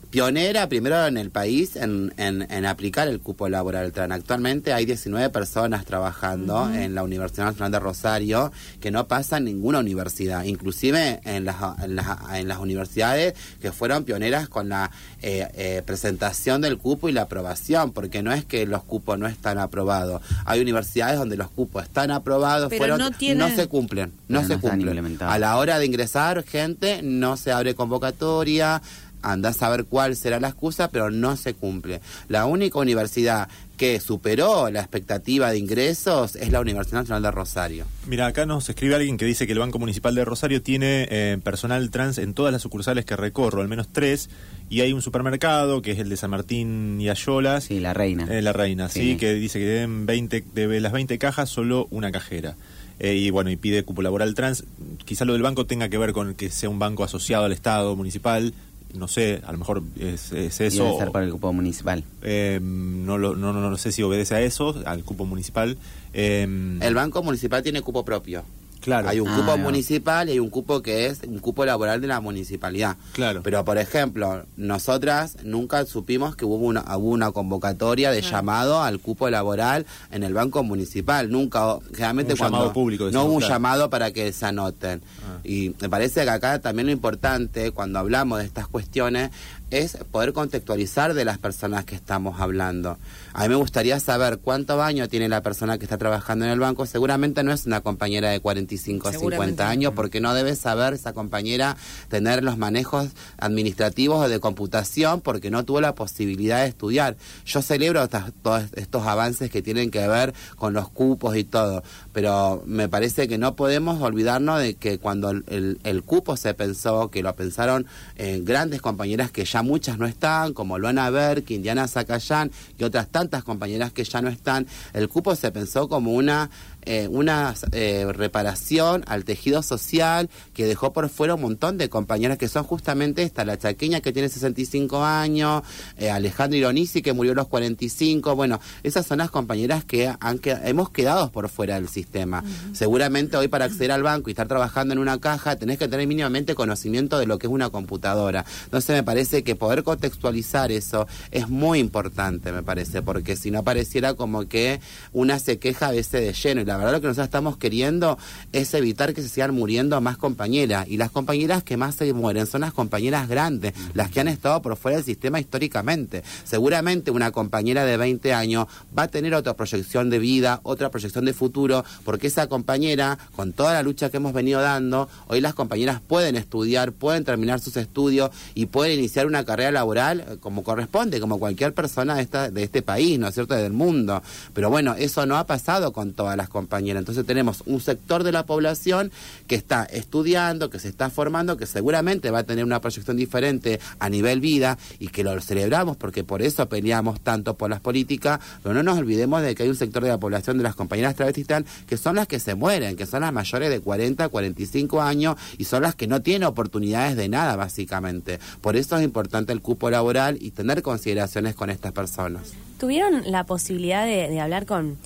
pionera 0.09 0.67
primero 0.69 1.05
en 1.05 1.17
el 1.17 1.29
país 1.29 1.75
en, 1.75 2.13
en- 2.17 2.47
en 2.49 2.65
aplicar 2.65 3.07
el 3.07 3.19
cupo 3.19 3.47
laboral 3.47 3.91
TRAN. 3.91 4.11
Actualmente 4.11 4.73
hay 4.73 4.85
19 4.85 5.29
personas 5.29 5.85
trabajando 5.85 6.69
en 6.73 6.95
la 6.95 7.03
Universidad 7.03 7.45
Nacional 7.45 7.71
de 7.71 7.79
Rosario 7.79 8.51
que 8.79 8.89
no 8.89 9.07
pasan 9.07 9.43
ninguna 9.45 9.79
universidad, 9.79 10.43
inclusive 10.45 11.19
en 11.25 11.45
las, 11.45 11.57
en 11.83 11.95
las, 11.95 12.07
en 12.33 12.47
las 12.47 12.57
universidades 12.57 13.35
que 13.61 13.71
fueron 13.71 14.03
pioneras 14.03 14.49
con 14.49 14.69
la 14.69 14.89
eh, 15.21 15.47
eh, 15.53 15.83
presentación 15.85 16.61
del 16.61 16.77
cupo 16.79 17.07
y 17.07 17.11
la 17.11 17.23
aprobación, 17.23 17.91
porque 17.91 18.23
no 18.23 18.33
es 18.33 18.45
que 18.45 18.65
los 18.65 18.83
cupos 18.83 19.19
no 19.19 19.27
están 19.27 19.59
aprobados. 19.59 20.21
Hay 20.45 20.59
universidades 20.59 21.19
donde 21.19 21.37
los 21.37 21.49
cupos 21.51 21.83
están 21.83 22.09
aprobados, 22.09 22.69
Pero 22.69 22.79
fueron, 22.79 22.97
no 22.99 23.11
no 23.37 23.55
se 23.55 23.67
cumplen, 23.67 24.11
no 24.27 24.41
se 24.41 24.55
no 24.55 24.61
cumplen. 24.61 24.95
A 25.29 25.37
la 25.37 25.57
hora 25.57 25.77
de 25.77 25.85
ingresar, 25.85 26.43
gente, 26.43 27.01
no 27.03 27.37
se 27.37 27.51
abre 27.51 27.75
convocatoria, 27.75 28.81
anda 29.21 29.49
a 29.49 29.53
saber 29.53 29.85
cuál 29.85 30.15
será 30.15 30.39
la 30.39 30.49
excusa, 30.49 30.89
pero 30.89 31.09
no 31.11 31.35
se 31.37 31.53
cumple. 31.53 32.01
La 32.27 32.45
única 32.45 32.79
universidad 32.79 33.47
que 33.77 33.99
superó 34.01 34.69
la 34.69 34.81
expectativa 34.81 35.51
de 35.51 35.57
ingresos 35.57 36.35
es 36.35 36.51
la 36.51 36.59
Universidad 36.59 36.99
Nacional 37.01 37.23
de 37.23 37.31
Rosario. 37.31 37.85
Mira, 38.07 38.27
acá 38.27 38.45
nos 38.45 38.67
escribe 38.69 38.95
alguien 38.95 39.15
que 39.17 39.23
dice 39.25 39.47
que 39.47 39.53
el 39.53 39.59
Banco 39.59 39.79
Municipal 39.79 40.13
de 40.15 40.25
Rosario 40.25 40.61
tiene 40.61 41.07
eh, 41.09 41.37
personal 41.41 41.89
trans 41.89 42.17
en 42.17 42.33
todas 42.33 42.51
las 42.51 42.61
sucursales 42.61 43.05
que 43.05 43.15
recorro, 43.15 43.61
al 43.61 43.69
menos 43.69 43.87
tres, 43.91 44.29
y 44.69 44.81
hay 44.81 44.91
un 44.91 45.01
supermercado 45.01 45.81
que 45.81 45.91
es 45.91 45.99
el 45.99 46.09
de 46.09 46.17
San 46.17 46.29
Martín 46.31 46.99
y 46.99 47.07
Ayolas. 47.09 47.63
Sí, 47.63 47.79
la 47.79 47.93
reina. 47.93 48.27
Eh, 48.29 48.41
la 48.41 48.51
reina, 48.51 48.89
sí, 48.89 49.11
Sí. 49.11 49.17
que 49.17 49.33
dice 49.35 49.59
que 49.59 49.65
deben 49.65 50.05
20, 50.05 50.43
de 50.53 50.79
las 50.81 50.91
20 50.91 51.17
cajas 51.17 51.49
solo 51.49 51.87
una 51.89 52.11
cajera. 52.11 52.55
Eh, 53.01 53.15
y 53.15 53.29
bueno, 53.29 53.49
y 53.49 53.55
pide 53.55 53.83
cupo 53.83 54.01
laboral 54.01 54.33
trans. 54.35 54.65
Quizá 55.05 55.23
lo 55.23 55.31
del 55.31 55.41
banco 55.41 55.65
tenga 55.65 55.87
que 55.87 55.97
ver 55.97 56.11
con 56.11 56.35
que 56.35 56.49
sea 56.49 56.69
un 56.69 56.79
banco 56.79 57.05
asociado 57.05 57.45
al 57.45 57.53
Estado 57.53 57.95
municipal. 57.95 58.53
No 58.93 59.07
sé, 59.07 59.41
a 59.45 59.51
lo 59.51 59.59
mejor 59.59 59.83
es, 59.99 60.31
es 60.31 60.59
eso. 60.61 60.83
debe 60.83 60.97
ser 60.97 61.11
por 61.11 61.21
el 61.23 61.31
cupo 61.31 61.53
municipal. 61.53 62.03
Eh, 62.23 62.59
no, 62.61 63.17
lo, 63.17 63.35
no, 63.35 63.53
no, 63.53 63.69
no 63.69 63.77
sé 63.77 63.91
si 63.91 64.01
obedece 64.01 64.35
a 64.35 64.41
eso, 64.41 64.75
al 64.85 65.03
cupo 65.03 65.25
municipal. 65.25 65.77
Eh, 66.13 66.43
El 66.81 66.95
Banco 66.95 67.21
Municipal 67.21 67.61
tiene 67.61 67.81
cupo 67.81 68.03
propio. 68.03 68.43
Claro. 68.89 69.09
Hay 69.09 69.19
un 69.19 69.27
Ah, 69.29 69.35
cupo 69.37 69.57
municipal 69.57 70.27
y 70.29 70.33
hay 70.33 70.39
un 70.39 70.49
cupo 70.49 70.81
que 70.81 71.05
es 71.07 71.21
un 71.27 71.39
cupo 71.39 71.63
laboral 71.65 72.01
de 72.01 72.07
la 72.07 72.19
municipalidad. 72.19 72.97
Claro. 73.13 73.41
Pero, 73.43 73.63
por 73.63 73.77
ejemplo, 73.77 74.45
nosotras 74.57 75.37
nunca 75.43 75.85
supimos 75.85 76.35
que 76.35 76.45
hubo 76.45 76.55
una, 76.57 76.81
hubo 76.97 77.09
una 77.09 77.31
convocatoria 77.31 78.11
de 78.11 78.21
llamado 78.21 78.81
al 78.81 78.99
cupo 78.99 79.29
laboral 79.29 79.85
en 80.11 80.23
el 80.23 80.33
banco 80.33 80.63
municipal. 80.63 81.29
Nunca, 81.29 81.77
generalmente 81.93 82.33
Un 82.33 82.39
cuando 82.39 82.57
llamado 82.57 82.73
público, 82.73 83.03
no 83.05 83.07
decimos, 83.09 83.25
hubo 83.27 83.33
un 83.35 83.43
llamado 83.43 83.89
para 83.89 84.11
que 84.11 84.31
se 84.33 84.45
anoten. 84.45 85.01
Ah. 85.23 85.39
Y 85.43 85.73
me 85.81 85.89
parece 85.89 86.23
que 86.23 86.29
acá 86.29 86.59
también 86.59 86.87
lo 86.87 86.91
importante, 86.91 87.71
cuando 87.71 87.99
hablamos 87.99 88.39
de 88.39 88.45
estas 88.45 88.67
cuestiones, 88.67 89.31
es 89.71 89.97
poder 90.11 90.33
contextualizar 90.33 91.13
de 91.13 91.25
las 91.25 91.37
personas 91.37 91.85
que 91.85 91.95
estamos 91.95 92.39
hablando. 92.39 92.97
A 93.33 93.43
mí 93.43 93.49
me 93.49 93.55
gustaría 93.55 93.99
saber 93.99 94.39
cuánto 94.39 94.77
baño 94.77 95.07
tiene 95.07 95.29
la 95.29 95.41
persona 95.41 95.77
que 95.77 95.85
está 95.85 95.97
trabajando 95.97 96.45
en 96.45 96.51
el 96.51 96.59
banco. 96.59 96.85
Seguramente 96.85 97.43
no 97.43 97.51
es 97.51 97.65
una 97.65 97.81
compañera 97.81 98.29
de 98.29 98.39
45 98.39 99.07
o 99.07 99.11
Seguramente 99.11 99.63
50 99.63 99.63
no. 99.63 99.69
años, 99.69 99.93
porque 99.95 100.19
no 100.19 100.33
debe 100.33 100.55
saber 100.55 100.93
esa 100.93 101.13
compañera 101.13 101.77
tener 102.09 102.43
los 102.43 102.57
manejos 102.57 103.09
administrativos 103.37 104.25
o 104.25 104.29
de 104.29 104.39
computación, 104.39 105.21
porque 105.21 105.51
no 105.51 105.63
tuvo 105.65 105.81
la 105.81 105.95
posibilidad 105.95 106.61
de 106.61 106.67
estudiar. 106.67 107.15
Yo 107.45 107.61
celebro 107.61 108.07
todos 108.07 108.63
estos 108.75 109.05
avances 109.05 109.51
que 109.51 109.61
tienen 109.61 109.91
que 109.91 110.07
ver 110.07 110.33
con 110.55 110.73
los 110.73 110.89
cupos 110.89 111.35
y 111.35 111.43
todo, 111.43 111.83
pero 112.11 112.63
me 112.65 112.89
parece 112.89 113.27
que 113.27 113.37
no 113.37 113.55
podemos 113.55 114.01
olvidarnos 114.01 114.59
de 114.59 114.75
que 114.75 114.97
cuando 114.97 115.29
el 115.29 116.03
cupo 116.05 116.37
se 116.37 116.53
pensó, 116.53 117.09
que 117.09 117.21
lo 117.21 117.35
pensaron 117.35 117.85
eh, 118.15 118.41
grandes 118.43 118.81
compañeras 118.81 119.31
que 119.31 119.45
ya 119.45 119.58
muchas 119.63 119.97
no 119.97 120.05
están, 120.05 120.53
como 120.53 120.77
Luana 120.77 121.09
Berk, 121.09 121.49
Indiana 121.51 121.87
Zacayán 121.87 122.51
y 122.77 122.83
otras 122.83 123.07
tantas 123.09 123.43
compañeras 123.43 123.91
que 123.91 124.03
ya 124.03 124.21
no 124.21 124.29
están, 124.29 124.67
el 124.93 125.09
cupo 125.09 125.35
se 125.35 125.51
pensó 125.51 125.87
como 125.87 126.13
una 126.13 126.49
eh, 126.83 127.07
una 127.09 127.53
eh, 127.71 128.05
reparación 128.11 129.03
al 129.07 129.23
tejido 129.25 129.61
social 129.63 130.29
que 130.53 130.65
dejó 130.65 130.93
por 130.93 131.09
fuera 131.09 131.35
un 131.35 131.41
montón 131.41 131.77
de 131.77 131.89
compañeras 131.89 132.37
que 132.37 132.47
son 132.47 132.63
justamente 132.63 133.23
esta, 133.23 133.45
la 133.45 133.57
chaqueña 133.57 134.01
que 134.01 134.11
tiene 134.13 134.29
65 134.29 135.03
años, 135.03 135.63
eh, 135.97 136.09
Alejandra 136.09 136.57
Ironisi 136.57 137.01
que 137.01 137.13
murió 137.13 137.33
a 137.33 137.35
los 137.35 137.47
45, 137.47 138.35
bueno, 138.35 138.59
esas 138.83 139.05
son 139.05 139.19
las 139.19 139.29
compañeras 139.31 139.83
que 139.85 140.13
han 140.19 140.39
que- 140.39 140.57
hemos 140.63 140.89
quedado 140.89 141.31
por 141.31 141.49
fuera 141.49 141.75
del 141.75 141.89
sistema. 141.89 142.43
Seguramente 142.73 143.37
hoy 143.37 143.47
para 143.47 143.65
acceder 143.65 143.91
al 143.91 144.03
banco 144.03 144.29
y 144.29 144.33
estar 144.33 144.47
trabajando 144.47 144.93
en 144.93 144.99
una 144.99 145.19
caja 145.19 145.55
tenés 145.55 145.77
que 145.77 145.87
tener 145.87 146.07
mínimamente 146.07 146.55
conocimiento 146.55 147.17
de 147.19 147.25
lo 147.25 147.37
que 147.39 147.47
es 147.47 147.53
una 147.53 147.69
computadora. 147.69 148.45
Entonces 148.65 148.95
me 148.95 149.03
parece 149.03 149.43
que 149.43 149.55
poder 149.55 149.83
contextualizar 149.83 150.71
eso 150.71 151.07
es 151.31 151.49
muy 151.49 151.79
importante, 151.79 152.51
me 152.51 152.63
parece, 152.63 153.01
porque 153.01 153.35
si 153.35 153.51
no 153.51 153.63
pareciera 153.63 154.13
como 154.13 154.47
que 154.47 154.79
una 155.11 155.39
se 155.39 155.59
queja 155.59 155.87
a 155.87 155.91
veces 155.91 156.21
de 156.21 156.33
lleno. 156.33 156.61
Y 156.61 156.65
la 156.69 156.77
verdad 156.77 156.91
lo 156.91 157.01
que 157.01 157.07
nosotros 157.07 157.25
estamos 157.25 157.57
queriendo 157.57 158.19
es 158.53 158.71
evitar 158.75 159.15
que 159.15 159.23
se 159.23 159.27
sigan 159.27 159.55
muriendo 159.55 159.99
más 160.01 160.17
compañeras. 160.17 160.87
Y 160.87 160.97
las 160.97 161.09
compañeras 161.09 161.63
que 161.63 161.77
más 161.77 161.95
se 161.95 162.13
mueren 162.13 162.45
son 162.45 162.61
las 162.61 162.73
compañeras 162.73 163.27
grandes, 163.27 163.73
las 163.95 164.11
que 164.11 164.19
han 164.19 164.27
estado 164.27 164.61
por 164.61 164.77
fuera 164.77 164.97
del 164.97 165.05
sistema 165.05 165.39
históricamente. 165.39 166.23
Seguramente 166.43 167.09
una 167.09 167.31
compañera 167.31 167.85
de 167.85 167.97
20 167.97 168.33
años 168.33 168.67
va 168.95 169.03
a 169.03 169.07
tener 169.07 169.33
otra 169.33 169.55
proyección 169.55 170.11
de 170.11 170.19
vida, 170.19 170.59
otra 170.61 170.91
proyección 170.91 171.25
de 171.25 171.33
futuro, 171.33 171.83
porque 172.05 172.27
esa 172.27 172.45
compañera, 172.45 173.17
con 173.35 173.51
toda 173.51 173.73
la 173.73 173.81
lucha 173.81 174.11
que 174.11 174.17
hemos 174.17 174.33
venido 174.33 174.61
dando, 174.61 175.09
hoy 175.25 175.41
las 175.41 175.55
compañeras 175.55 176.01
pueden 176.05 176.35
estudiar, 176.35 176.91
pueden 176.91 177.23
terminar 177.23 177.59
sus 177.59 177.77
estudios 177.77 178.29
y 178.53 178.67
pueden 178.67 178.99
iniciar 178.99 179.25
una 179.25 179.43
carrera 179.43 179.71
laboral 179.71 180.19
eh, 180.19 180.37
como 180.39 180.63
corresponde, 180.63 181.19
como 181.19 181.39
cualquier 181.39 181.73
persona 181.73 182.13
de, 182.13 182.21
esta, 182.21 182.51
de 182.51 182.61
este 182.61 182.83
país, 182.83 183.17
¿no 183.17 183.27
es 183.27 183.33
cierto?, 183.33 183.55
del 183.55 183.73
mundo. 183.73 184.21
Pero 184.53 184.69
bueno, 184.69 184.93
eso 184.99 185.25
no 185.25 185.35
ha 185.35 185.47
pasado 185.47 185.93
con 185.93 186.13
todas 186.13 186.37
las 186.37 186.47
compañeras. 186.47 186.58
Entonces 186.99 187.25
tenemos 187.25 187.63
un 187.65 187.81
sector 187.81 188.23
de 188.23 188.31
la 188.31 188.45
población 188.45 189.11
que 189.47 189.55
está 189.55 189.83
estudiando, 189.83 190.69
que 190.69 190.79
se 190.79 190.87
está 190.87 191.09
formando, 191.09 191.57
que 191.57 191.65
seguramente 191.65 192.31
va 192.31 192.39
a 192.39 192.43
tener 192.43 192.63
una 192.65 192.81
proyección 192.81 193.17
diferente 193.17 193.79
a 193.99 194.09
nivel 194.09 194.39
vida 194.39 194.77
y 194.99 195.07
que 195.07 195.23
lo 195.23 195.39
celebramos 195.41 195.97
porque 195.97 196.23
por 196.23 196.41
eso 196.41 196.67
peleamos 196.69 197.19
tanto 197.21 197.55
por 197.55 197.69
las 197.69 197.79
políticas, 197.79 198.39
pero 198.63 198.73
no 198.73 198.83
nos 198.83 198.97
olvidemos 198.97 199.41
de 199.41 199.55
que 199.55 199.63
hay 199.63 199.69
un 199.69 199.75
sector 199.75 200.03
de 200.03 200.09
la 200.09 200.19
población 200.19 200.57
de 200.57 200.63
las 200.63 200.75
compañeras 200.75 201.15
travestis 201.15 201.47
que 201.87 201.97
son 201.97 202.15
las 202.15 202.27
que 202.27 202.39
se 202.39 202.55
mueren, 202.55 202.95
que 202.95 203.05
son 203.05 203.21
las 203.21 203.33
mayores 203.33 203.69
de 203.69 203.79
40, 203.79 204.29
45 204.29 205.01
años 205.01 205.35
y 205.57 205.65
son 205.65 205.83
las 205.83 205.95
que 205.95 206.07
no 206.07 206.21
tienen 206.21 206.47
oportunidades 206.47 207.15
de 207.15 207.29
nada 207.29 207.55
básicamente. 207.55 208.39
Por 208.61 208.75
eso 208.75 208.97
es 208.97 209.03
importante 209.03 209.53
el 209.53 209.61
cupo 209.61 209.89
laboral 209.89 210.37
y 210.39 210.51
tener 210.51 210.81
consideraciones 210.81 211.55
con 211.55 211.69
estas 211.69 211.91
personas. 211.91 212.53
¿Tuvieron 212.79 213.23
la 213.31 213.45
posibilidad 213.45 214.05
de 214.05 214.39
hablar 214.39 214.65
con 214.65 214.97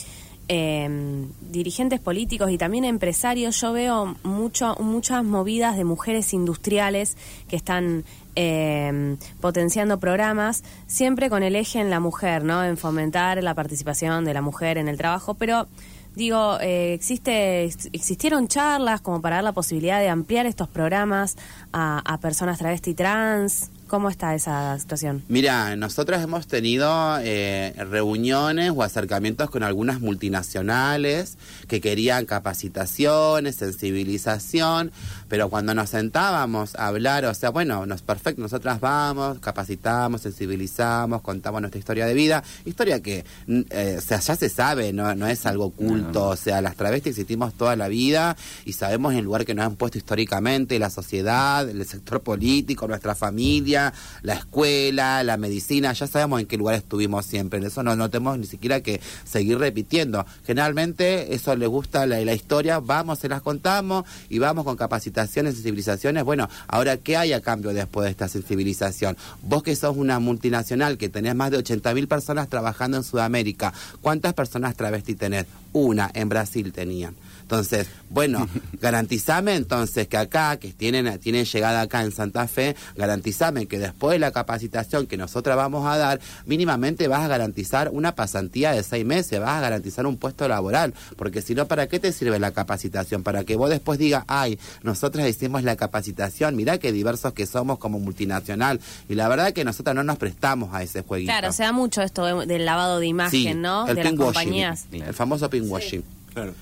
eh, 0.48 1.26
dirigentes 1.42 2.00
políticos 2.00 2.52
y 2.52 2.58
también 2.58 2.86
empresarios? 2.86 3.60
Yo 3.60 3.74
veo 3.74 4.16
mucho, 4.24 4.76
muchas 4.80 5.24
movidas 5.24 5.78
de 5.78 5.84
mujeres 5.84 6.34
industriales 6.34 7.18
que 7.48 7.56
están 7.56 8.04
eh, 8.36 9.16
potenciando 9.42 10.00
programas, 10.00 10.64
siempre 10.88 11.30
con 11.30 11.44
el 11.44 11.56
eje 11.56 11.80
en 11.80 11.90
la 11.90 12.00
mujer, 12.00 12.44
¿no? 12.44 12.64
En 12.64 12.78
fomentar 12.78 13.44
la 13.44 13.54
participación 13.54 14.26
de 14.26 14.34
la 14.34 14.42
mujer 14.42 14.78
en 14.78 14.88
el 14.88 14.98
trabajo, 14.98 15.36
pero 15.36 15.68
digo, 16.16 16.60
eh, 16.60 16.94
existe, 16.94 17.66
existieron 17.66 18.48
charlas 18.48 19.02
como 19.02 19.22
para 19.22 19.38
dar 19.38 19.44
la 19.44 19.52
posibilidad 19.52 20.00
de 20.00 20.10
ampliar 20.10 20.46
estos 20.46 20.68
programas 20.68 21.38
a, 21.72 22.18
personas 22.22 22.58
travesti 22.58 22.94
trans. 22.94 23.70
¿Cómo 23.94 24.10
está 24.10 24.34
esa 24.34 24.80
situación? 24.80 25.22
Mira, 25.28 25.76
nosotros 25.76 26.20
hemos 26.20 26.48
tenido 26.48 27.20
eh, 27.22 27.76
reuniones 27.78 28.72
o 28.76 28.82
acercamientos 28.82 29.52
con 29.52 29.62
algunas 29.62 30.02
multinacionales 30.02 31.38
que 31.68 31.80
querían 31.80 32.26
capacitaciones, 32.26 33.58
sensibilización, 33.58 34.92
pero 35.28 35.52
cuando 35.52 35.76
nos 35.76 35.92
sentábamos 35.92 36.74
a 36.74 36.88
hablar, 36.88 37.26
o 37.26 37.34
sea, 37.36 37.52
bueno, 37.52 37.86
nos 37.86 38.02
perfecto, 38.02 38.42
nosotras 38.42 38.80
vamos, 38.80 39.38
capacitamos, 39.38 40.22
sensibilizamos, 40.22 41.22
contamos 41.22 41.62
nuestra 41.62 41.78
historia 41.78 42.08
de 42.08 42.16
vida, 42.16 42.44
historia 42.66 43.00
que, 43.00 43.24
mm, 43.46 43.62
eh, 43.70 43.96
o 44.00 44.02
sea, 44.02 44.20
ya 44.20 44.36
se 44.36 44.50
sabe, 44.50 44.92
no, 44.92 45.14
no 45.14 45.28
es 45.28 45.46
algo 45.46 45.66
oculto, 45.66 46.30
o 46.30 46.36
sea, 46.36 46.64
las 46.64 46.76
travestis 46.76 47.12
existimos 47.12 47.54
toda 47.54 47.76
la 47.76 47.90
vida 47.90 48.36
y 48.66 48.74
sabemos 48.74 49.14
el 49.14 49.26
lugar 49.26 49.46
que 49.46 49.54
nos 49.54 49.68
han 49.68 49.76
puesto 49.76 50.00
históricamente, 50.00 50.80
la 50.80 50.90
sociedad, 50.90 51.70
el 51.70 51.86
sector 51.86 52.22
político, 52.22 52.88
nuestra 52.88 53.14
familia, 53.14 53.83
la 54.22 54.36
escuela, 54.36 55.24
la 55.24 55.38
medicina, 55.38 55.92
ya 55.94 56.08
sabemos 56.08 56.40
en 56.40 56.46
qué 56.46 56.58
lugar 56.58 56.75
estuvimos 56.75 57.25
siempre, 57.25 57.60
en 57.60 57.66
eso 57.66 57.82
no, 57.82 57.96
no 57.96 58.10
tenemos 58.10 58.38
ni 58.38 58.46
siquiera 58.46 58.82
que 58.82 59.02
seguir 59.25 59.58
repitiendo. 59.58 60.25
Generalmente 60.46 61.34
eso 61.34 61.56
le 61.56 61.68
gusta 61.68 62.06
la, 62.06 62.20
la 62.22 62.34
historia, 62.34 62.80
vamos, 62.80 63.20
se 63.20 63.30
las 63.30 63.42
contamos 63.42 64.06
y 64.30 64.40
vamos 64.40 64.63
con 64.63 64.78
capacitaciones, 64.78 65.56
sensibilizaciones. 65.56 66.24
Bueno, 66.24 66.50
ahora, 66.68 66.98
¿qué 66.98 67.18
hay 67.18 67.34
a 67.34 67.42
cambio 67.42 67.74
después 67.74 68.06
de 68.06 68.12
esta 68.12 68.28
sensibilización? 68.28 69.18
Vos 69.42 69.63
que 69.63 69.75
sos 69.75 69.98
una 69.98 70.20
multinacional, 70.20 70.98
que 70.98 71.10
tenés 71.10 71.36
más 71.36 71.52
de 71.52 71.58
80 71.58 71.94
mil 71.94 72.08
personas 72.08 72.48
trabajando 72.48 72.98
en 72.98 73.04
Sudamérica, 73.04 73.74
¿cuántas 74.02 74.34
personas 74.34 74.75
travesti 74.75 75.16
tenés? 75.16 75.46
Una, 75.74 76.10
en 76.13 76.30
Brasil 76.30 76.72
tenían. 76.72 77.15
Entonces, 77.42 77.88
bueno, 78.10 78.48
garantizame 78.82 79.56
entonces 79.56 80.08
que 80.08 80.18
acá, 80.18 80.58
que 80.58 80.72
tienen, 80.72 81.20
tienen 81.20 81.46
llegada 81.46 81.82
acá 81.82 82.01
en 82.03 82.12
Santa 82.12 82.48
Fe, 82.48 82.75
garantizame 82.96 83.65
que 83.65 83.80
después 83.80 84.13
de 84.13 84.20
la 84.20 84.32
capacitación 84.32 85.08
que 85.08 85.18
nosotras 85.18 85.58
vamos 85.58 85.86
a 85.86 85.98
dar, 85.98 86.20
mínimamente 86.46 87.08
vas 87.08 87.22
a 87.22 87.27
garantizar 87.27 87.89
una 87.92 88.15
pasantía 88.15 88.72
de 88.72 88.82
seis 88.84 89.06
meses, 89.06 89.39
vas 89.39 89.58
a 89.58 89.62
garantizar 89.62 90.06
un 90.06 90.18
puesto 90.18 90.48
laboral, 90.48 90.94
porque 91.18 91.42
si 91.42 91.53
no, 91.53 91.68
¿para 91.68 91.88
qué 91.88 92.00
te 92.00 92.12
sirve 92.12 92.39
la 92.39 92.51
capacitación? 92.51 93.24
Para 93.24 93.44
que 93.44 93.56
vos 93.56 93.70
después 93.70 94.00
digas, 94.00 94.24
ay, 94.27 94.58
nosotras 94.84 95.27
hicimos 95.27 95.63
la 95.63 95.75
capacitación, 95.75 96.56
mirá 96.56 96.77
qué 96.77 96.92
diversos 96.92 97.34
que 97.34 97.46
somos 97.46 97.77
como 97.77 98.00
multinacional, 98.00 98.80
y 99.10 99.15
la 99.15 99.27
verdad 99.27 99.53
que 99.53 99.65
nosotras 99.65 99.96
no 99.96 100.03
nos 100.03 100.18
prestamos 100.18 100.74
a 100.74 100.82
ese 100.84 101.01
jueguito. 101.01 101.32
Claro, 101.32 101.51
se 101.51 101.63
da 101.63 101.72
mucho 101.72 102.01
esto 102.01 102.25
de- 102.25 102.46
del 102.46 102.65
lavado 102.65 103.00
de 103.00 103.08
imagen, 103.08 103.32
Sí, 103.32 103.53
¿no? 103.53 103.88
el 103.88 103.96
de 103.96 104.03
las 104.03 104.13
compañías. 104.13 104.86
el 104.92 105.13
famoso 105.13 105.50
pinkwashing. 105.63 106.03
Claro. 106.34 106.53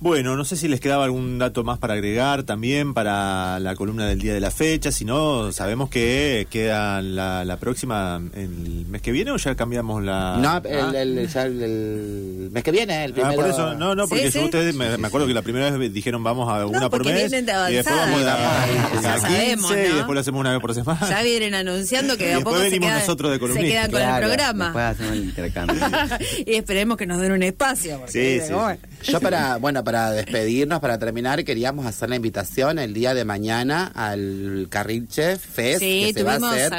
Bueno, 0.00 0.36
no 0.36 0.44
sé 0.44 0.56
si 0.56 0.68
les 0.68 0.80
quedaba 0.80 1.04
algún 1.04 1.38
dato 1.38 1.64
más 1.64 1.78
para 1.78 1.94
agregar 1.94 2.42
también 2.42 2.92
para 2.92 3.58
la 3.58 3.74
columna 3.74 4.06
del 4.06 4.18
día 4.20 4.34
de 4.34 4.40
la 4.40 4.50
fecha. 4.50 4.92
Si 4.92 5.06
no, 5.06 5.50
sabemos 5.50 5.88
que 5.88 6.46
queda 6.50 7.00
la, 7.00 7.42
la 7.46 7.56
próxima 7.56 8.20
el 8.34 8.84
mes 8.86 9.00
que 9.00 9.12
viene 9.12 9.30
o 9.30 9.36
ya 9.38 9.54
cambiamos 9.54 10.02
la. 10.02 10.36
No, 10.38 10.48
Ah. 10.50 10.62
el, 10.94 11.18
el- 11.18 11.28
ya 11.28 11.44
el- 11.44 11.62
el 11.62 12.48
mes 12.52 12.62
que 12.62 12.70
viene, 12.70 13.04
el 13.04 13.12
Ah, 13.12 13.14
primero. 13.14 13.34
por 13.36 13.46
eso, 13.48 13.74
no, 13.74 13.94
no, 13.94 14.06
porque 14.06 14.30
Sí, 14.30 14.38
sí. 14.40 14.44
ustedes, 14.44 14.74
me, 14.74 14.98
me 14.98 15.06
acuerdo 15.06 15.26
que 15.26 15.32
la 15.32 15.40
primera 15.40 15.70
vez 15.70 15.90
dijeron 15.92 16.22
vamos 16.22 16.50
a 16.52 16.66
una 16.66 16.80
por 16.90 17.02
porque 17.02 17.12
mes 17.14 17.30
de 17.30 17.38
y 17.38 17.74
después 17.74 17.96
vamos 17.96 18.22
a, 18.24 18.34
a, 18.34 18.64
a 18.64 19.20
sabemos, 19.20 19.70
15 19.70 19.86
y 19.86 19.88
¿no? 19.90 19.94
después 19.96 20.14
lo 20.14 20.20
hacemos 20.20 20.40
una 20.40 20.52
vez 20.52 20.60
por 20.60 20.74
semana. 20.74 21.00
Ya 21.08 21.22
vienen 21.22 21.54
anunciando 21.54 22.18
que 22.18 22.24
Y 22.24 22.26
de 22.26 22.32
a 22.34 22.36
después 22.36 22.52
poco 22.56 22.58
se 22.58 22.70
venimos 22.70 22.88
quedan, 22.88 22.98
nosotros 23.00 23.30
de 23.30 23.38
se 23.38 23.40
quedan 23.72 23.90
con 23.90 24.00
Claro, 24.00 24.26
el 24.26 24.32
programa. 24.32 24.64
Después 24.66 24.84
hacemos 24.84 25.12
el 25.12 25.24
intercambio. 25.24 25.76
y 26.46 26.54
esperemos 26.56 26.96
que 26.98 27.06
nos 27.06 27.20
den 27.20 27.32
un 27.32 27.42
espacio. 27.42 27.96
porque, 28.00 28.12
Sí, 28.40 28.46
sí. 28.46 28.52
bueno. 28.52 28.78
Yo 29.02 29.20
para, 29.20 29.56
bueno, 29.56 29.83
para 29.84 30.10
despedirnos, 30.10 30.80
para 30.80 30.98
terminar, 30.98 31.44
queríamos 31.44 31.86
hacer 31.86 32.08
la 32.10 32.16
invitación 32.16 32.78
el 32.78 32.94
día 32.94 33.14
de 33.14 33.24
mañana 33.24 33.90
al 33.94 34.66
Carrilche 34.70 35.36
Fest 35.36 35.80
Sí, 35.80 36.06
que 36.06 36.12
se 36.14 36.22
va 36.24 36.34
a 36.34 36.38
tuvimos 36.38 36.56
hacer, 36.56 36.74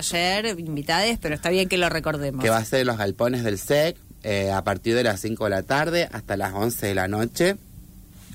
ayer 0.45 0.59
invitades, 0.59 1.17
pero 1.21 1.35
está 1.35 1.49
bien 1.49 1.69
que 1.69 1.77
lo 1.77 1.87
recordemos. 1.89 2.43
que 2.43 2.49
va 2.49 2.57
a 2.57 2.65
ser 2.65 2.81
en 2.81 2.87
los 2.87 2.97
galpones 2.97 3.43
del 3.43 3.57
SEC 3.57 3.95
eh, 4.23 4.51
a 4.51 4.63
partir 4.63 4.95
de 4.95 5.03
las 5.03 5.21
5 5.21 5.43
de 5.43 5.49
la 5.51 5.63
tarde 5.63 6.09
hasta 6.11 6.35
las 6.35 6.53
11 6.53 6.87
de 6.87 6.95
la 6.95 7.07
noche. 7.07 7.57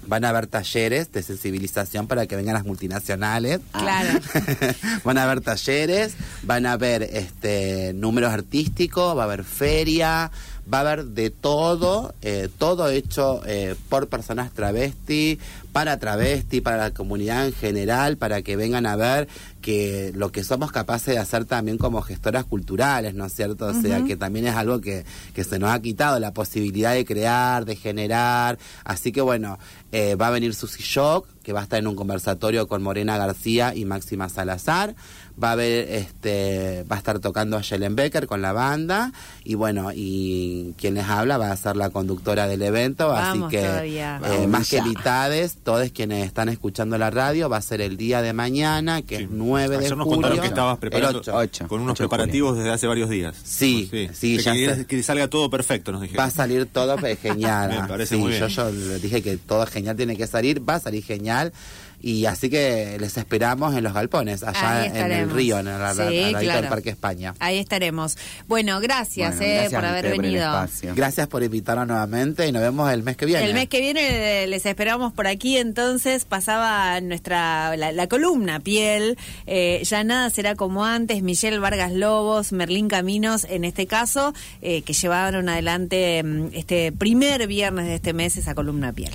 Van 0.06 0.24
a 0.24 0.30
haber 0.30 0.46
talleres 0.46 1.12
de 1.12 1.22
sensibilización 1.22 2.06
para 2.08 2.26
que 2.26 2.34
vengan 2.34 2.54
las 2.54 2.64
multinacionales. 2.64 3.60
Claro. 3.72 4.18
van 5.04 5.18
a 5.18 5.24
haber 5.24 5.40
talleres, 5.40 6.14
van 6.42 6.66
a 6.66 6.72
haber 6.72 7.02
este 7.02 7.92
números 7.94 8.32
artísticos, 8.32 9.16
va 9.16 9.22
a 9.22 9.24
haber 9.26 9.44
feria, 9.44 10.30
va 10.72 10.78
a 10.78 10.80
haber 10.82 11.04
de 11.06 11.30
todo, 11.30 12.14
eh, 12.22 12.48
todo 12.58 12.88
hecho 12.88 13.42
eh, 13.46 13.74
por 13.88 14.08
personas 14.08 14.52
travesti, 14.52 15.38
para 15.72 15.98
travesti, 15.98 16.60
para 16.60 16.76
la 16.76 16.90
comunidad 16.92 17.46
en 17.46 17.52
general, 17.52 18.16
para 18.16 18.42
que 18.42 18.56
vengan 18.56 18.86
a 18.86 18.96
ver 18.96 19.28
que 19.60 20.12
lo 20.14 20.32
que 20.32 20.42
somos 20.42 20.72
capaces 20.72 21.14
de 21.14 21.20
hacer 21.20 21.44
también 21.44 21.78
como 21.78 22.02
gestoras 22.02 22.44
culturales, 22.44 23.14
¿no 23.14 23.26
es 23.26 23.34
cierto? 23.34 23.66
O 23.66 23.74
sea, 23.74 24.02
que 24.04 24.16
también 24.16 24.46
es 24.46 24.54
algo 24.54 24.80
que, 24.80 25.04
que 25.34 25.44
se 25.44 25.58
nos 25.58 25.70
ha 25.70 25.80
quitado, 25.80 26.18
la 26.18 26.32
posibilidad 26.32 26.94
de 26.94 27.04
crear, 27.04 27.64
de 27.64 27.76
generar. 27.76 28.58
Así 28.84 29.12
que 29.12 29.20
bueno, 29.20 29.58
eh, 29.92 30.14
va 30.14 30.28
a 30.28 30.30
venir 30.30 30.54
Susi 30.54 30.82
Shock, 30.82 31.26
que 31.42 31.52
va 31.52 31.60
a 31.60 31.62
estar 31.64 31.78
en 31.78 31.86
un 31.86 31.96
conversatorio 31.96 32.68
con 32.68 32.82
Morena 32.82 33.18
García 33.18 33.74
y 33.74 33.84
Máxima 33.84 34.28
Salazar. 34.28 34.94
Va 35.42 35.50
a 35.50 35.52
haber, 35.52 35.88
este, 35.90 36.84
va 36.90 36.96
a 36.96 36.98
estar 36.98 37.18
tocando 37.18 37.56
a 37.56 37.62
Jelen 37.62 37.96
Becker 37.96 38.26
con 38.26 38.42
la 38.42 38.52
banda. 38.52 39.12
Y 39.44 39.54
bueno, 39.54 39.90
y 39.94 40.74
quien 40.76 40.94
les 40.94 41.06
habla 41.06 41.38
va 41.38 41.50
a 41.50 41.56
ser 41.56 41.76
la 41.76 41.90
conductora 41.90 42.46
del 42.46 42.60
evento. 42.62 43.08
Vamos 43.08 43.46
así 43.48 43.56
que, 43.56 43.64
eh, 43.64 44.46
más 44.46 44.68
que 44.68 44.76
ya. 44.76 44.82
invitades, 44.82 45.56
todos 45.62 45.90
quienes 45.92 46.26
están 46.26 46.48
escuchando 46.50 46.98
la 46.98 47.10
radio, 47.10 47.48
va 47.48 47.56
a 47.56 47.62
ser 47.62 47.80
el 47.80 47.96
día 47.96 48.20
de 48.22 48.32
mañana, 48.32 49.02
que 49.02 49.16
Sí. 49.16 49.22
es 49.24 49.30
9 49.30 49.78
de 49.78 49.88
nos 49.90 49.98
julio. 50.04 50.12
contaron 50.12 50.40
que 50.40 50.46
estabas 50.46 50.74
El 50.74 50.80
preparando 50.80 51.22
con 51.68 51.80
unos 51.80 51.94
de 51.98 52.04
preparativos 52.06 52.56
desde 52.58 52.70
hace 52.70 52.86
varios 52.86 53.08
días. 53.08 53.36
Sí, 53.42 53.88
sí, 54.12 54.36
que, 54.36 54.42
ya 54.42 54.52
que- 54.52 54.86
que 54.86 55.02
salga 55.02 55.28
todo 55.28 55.48
perfecto, 55.48 55.92
nos 55.92 56.02
dijeron. 56.02 56.20
Va 56.22 56.28
a 56.28 56.30
salir 56.30 56.66
todo 56.66 56.96
pues, 56.96 57.18
genial. 57.22 57.80
Me 57.82 57.88
parece 57.88 58.14
Sí, 58.16 58.20
muy 58.20 58.32
bien. 58.32 58.46
Yo, 58.46 58.48
yo 58.48 58.70
le 58.70 58.98
dije 58.98 59.22
que 59.22 59.36
todo 59.38 59.64
genial 59.66 59.96
tiene 59.96 60.16
que 60.16 60.26
salir, 60.26 60.66
va 60.68 60.74
a 60.74 60.80
salir 60.80 61.02
genial. 61.04 61.52
Y 62.00 62.26
así 62.26 62.48
que 62.48 62.96
les 62.98 63.16
esperamos 63.16 63.74
en 63.74 63.84
los 63.84 63.92
galpones, 63.92 64.42
allá 64.42 64.86
en 64.86 65.12
el 65.12 65.30
río, 65.30 65.58
en 65.58 65.68
el, 65.68 65.80
Sí, 65.94 66.34
al 66.34 66.46
del. 66.46 66.68
Parque 66.68 66.90
España. 66.90 67.34
Ahí 67.38 67.58
estaremos. 67.58 68.16
Bueno, 68.48 68.80
gracias, 68.80 69.36
Bueno, 69.36 69.52
eh, 69.52 69.54
gracias 69.54 69.80
por 69.80 69.84
haber 69.84 70.10
por 70.10 70.22
venido. 70.22 70.68
Gracias 70.94 71.26
por 71.28 71.42
invitarnos 71.42 71.86
nuevamente 71.88 72.46
y 72.46 72.52
nos 72.52 72.62
vemos 72.62 72.90
el 72.92 73.02
mes 73.02 73.16
que 73.16 73.26
viene. 73.26 73.44
El 73.44 73.54
mes 73.54 73.68
que 73.68 73.80
viene 73.80 74.44
eh, 74.44 74.46
les 74.46 74.64
esperamos 74.66 75.12
por 75.12 75.26
aquí, 75.26 75.56
entonces 75.56 76.24
pasaba 76.24 77.00
nuestra 77.00 77.76
la, 77.76 77.92
la 77.92 78.06
columna 78.08 78.60
piel, 78.60 79.18
eh, 79.46 79.82
ya 79.84 80.04
nada 80.04 80.30
será 80.30 80.54
como 80.54 80.84
antes, 80.84 81.22
Michelle 81.22 81.58
Vargas 81.58 81.92
Lobos, 81.92 82.52
Merlín 82.52 82.88
Caminos, 82.88 83.44
en 83.48 83.64
este 83.64 83.86
caso, 83.86 84.32
eh, 84.62 84.82
que 84.82 84.92
llevaron 84.92 85.48
adelante 85.48 86.22
mm, 86.22 86.48
este 86.52 86.92
primer 86.92 87.46
viernes 87.46 87.86
de 87.86 87.94
este 87.96 88.12
mes 88.12 88.36
esa 88.36 88.54
columna 88.54 88.92
piel. 88.92 89.12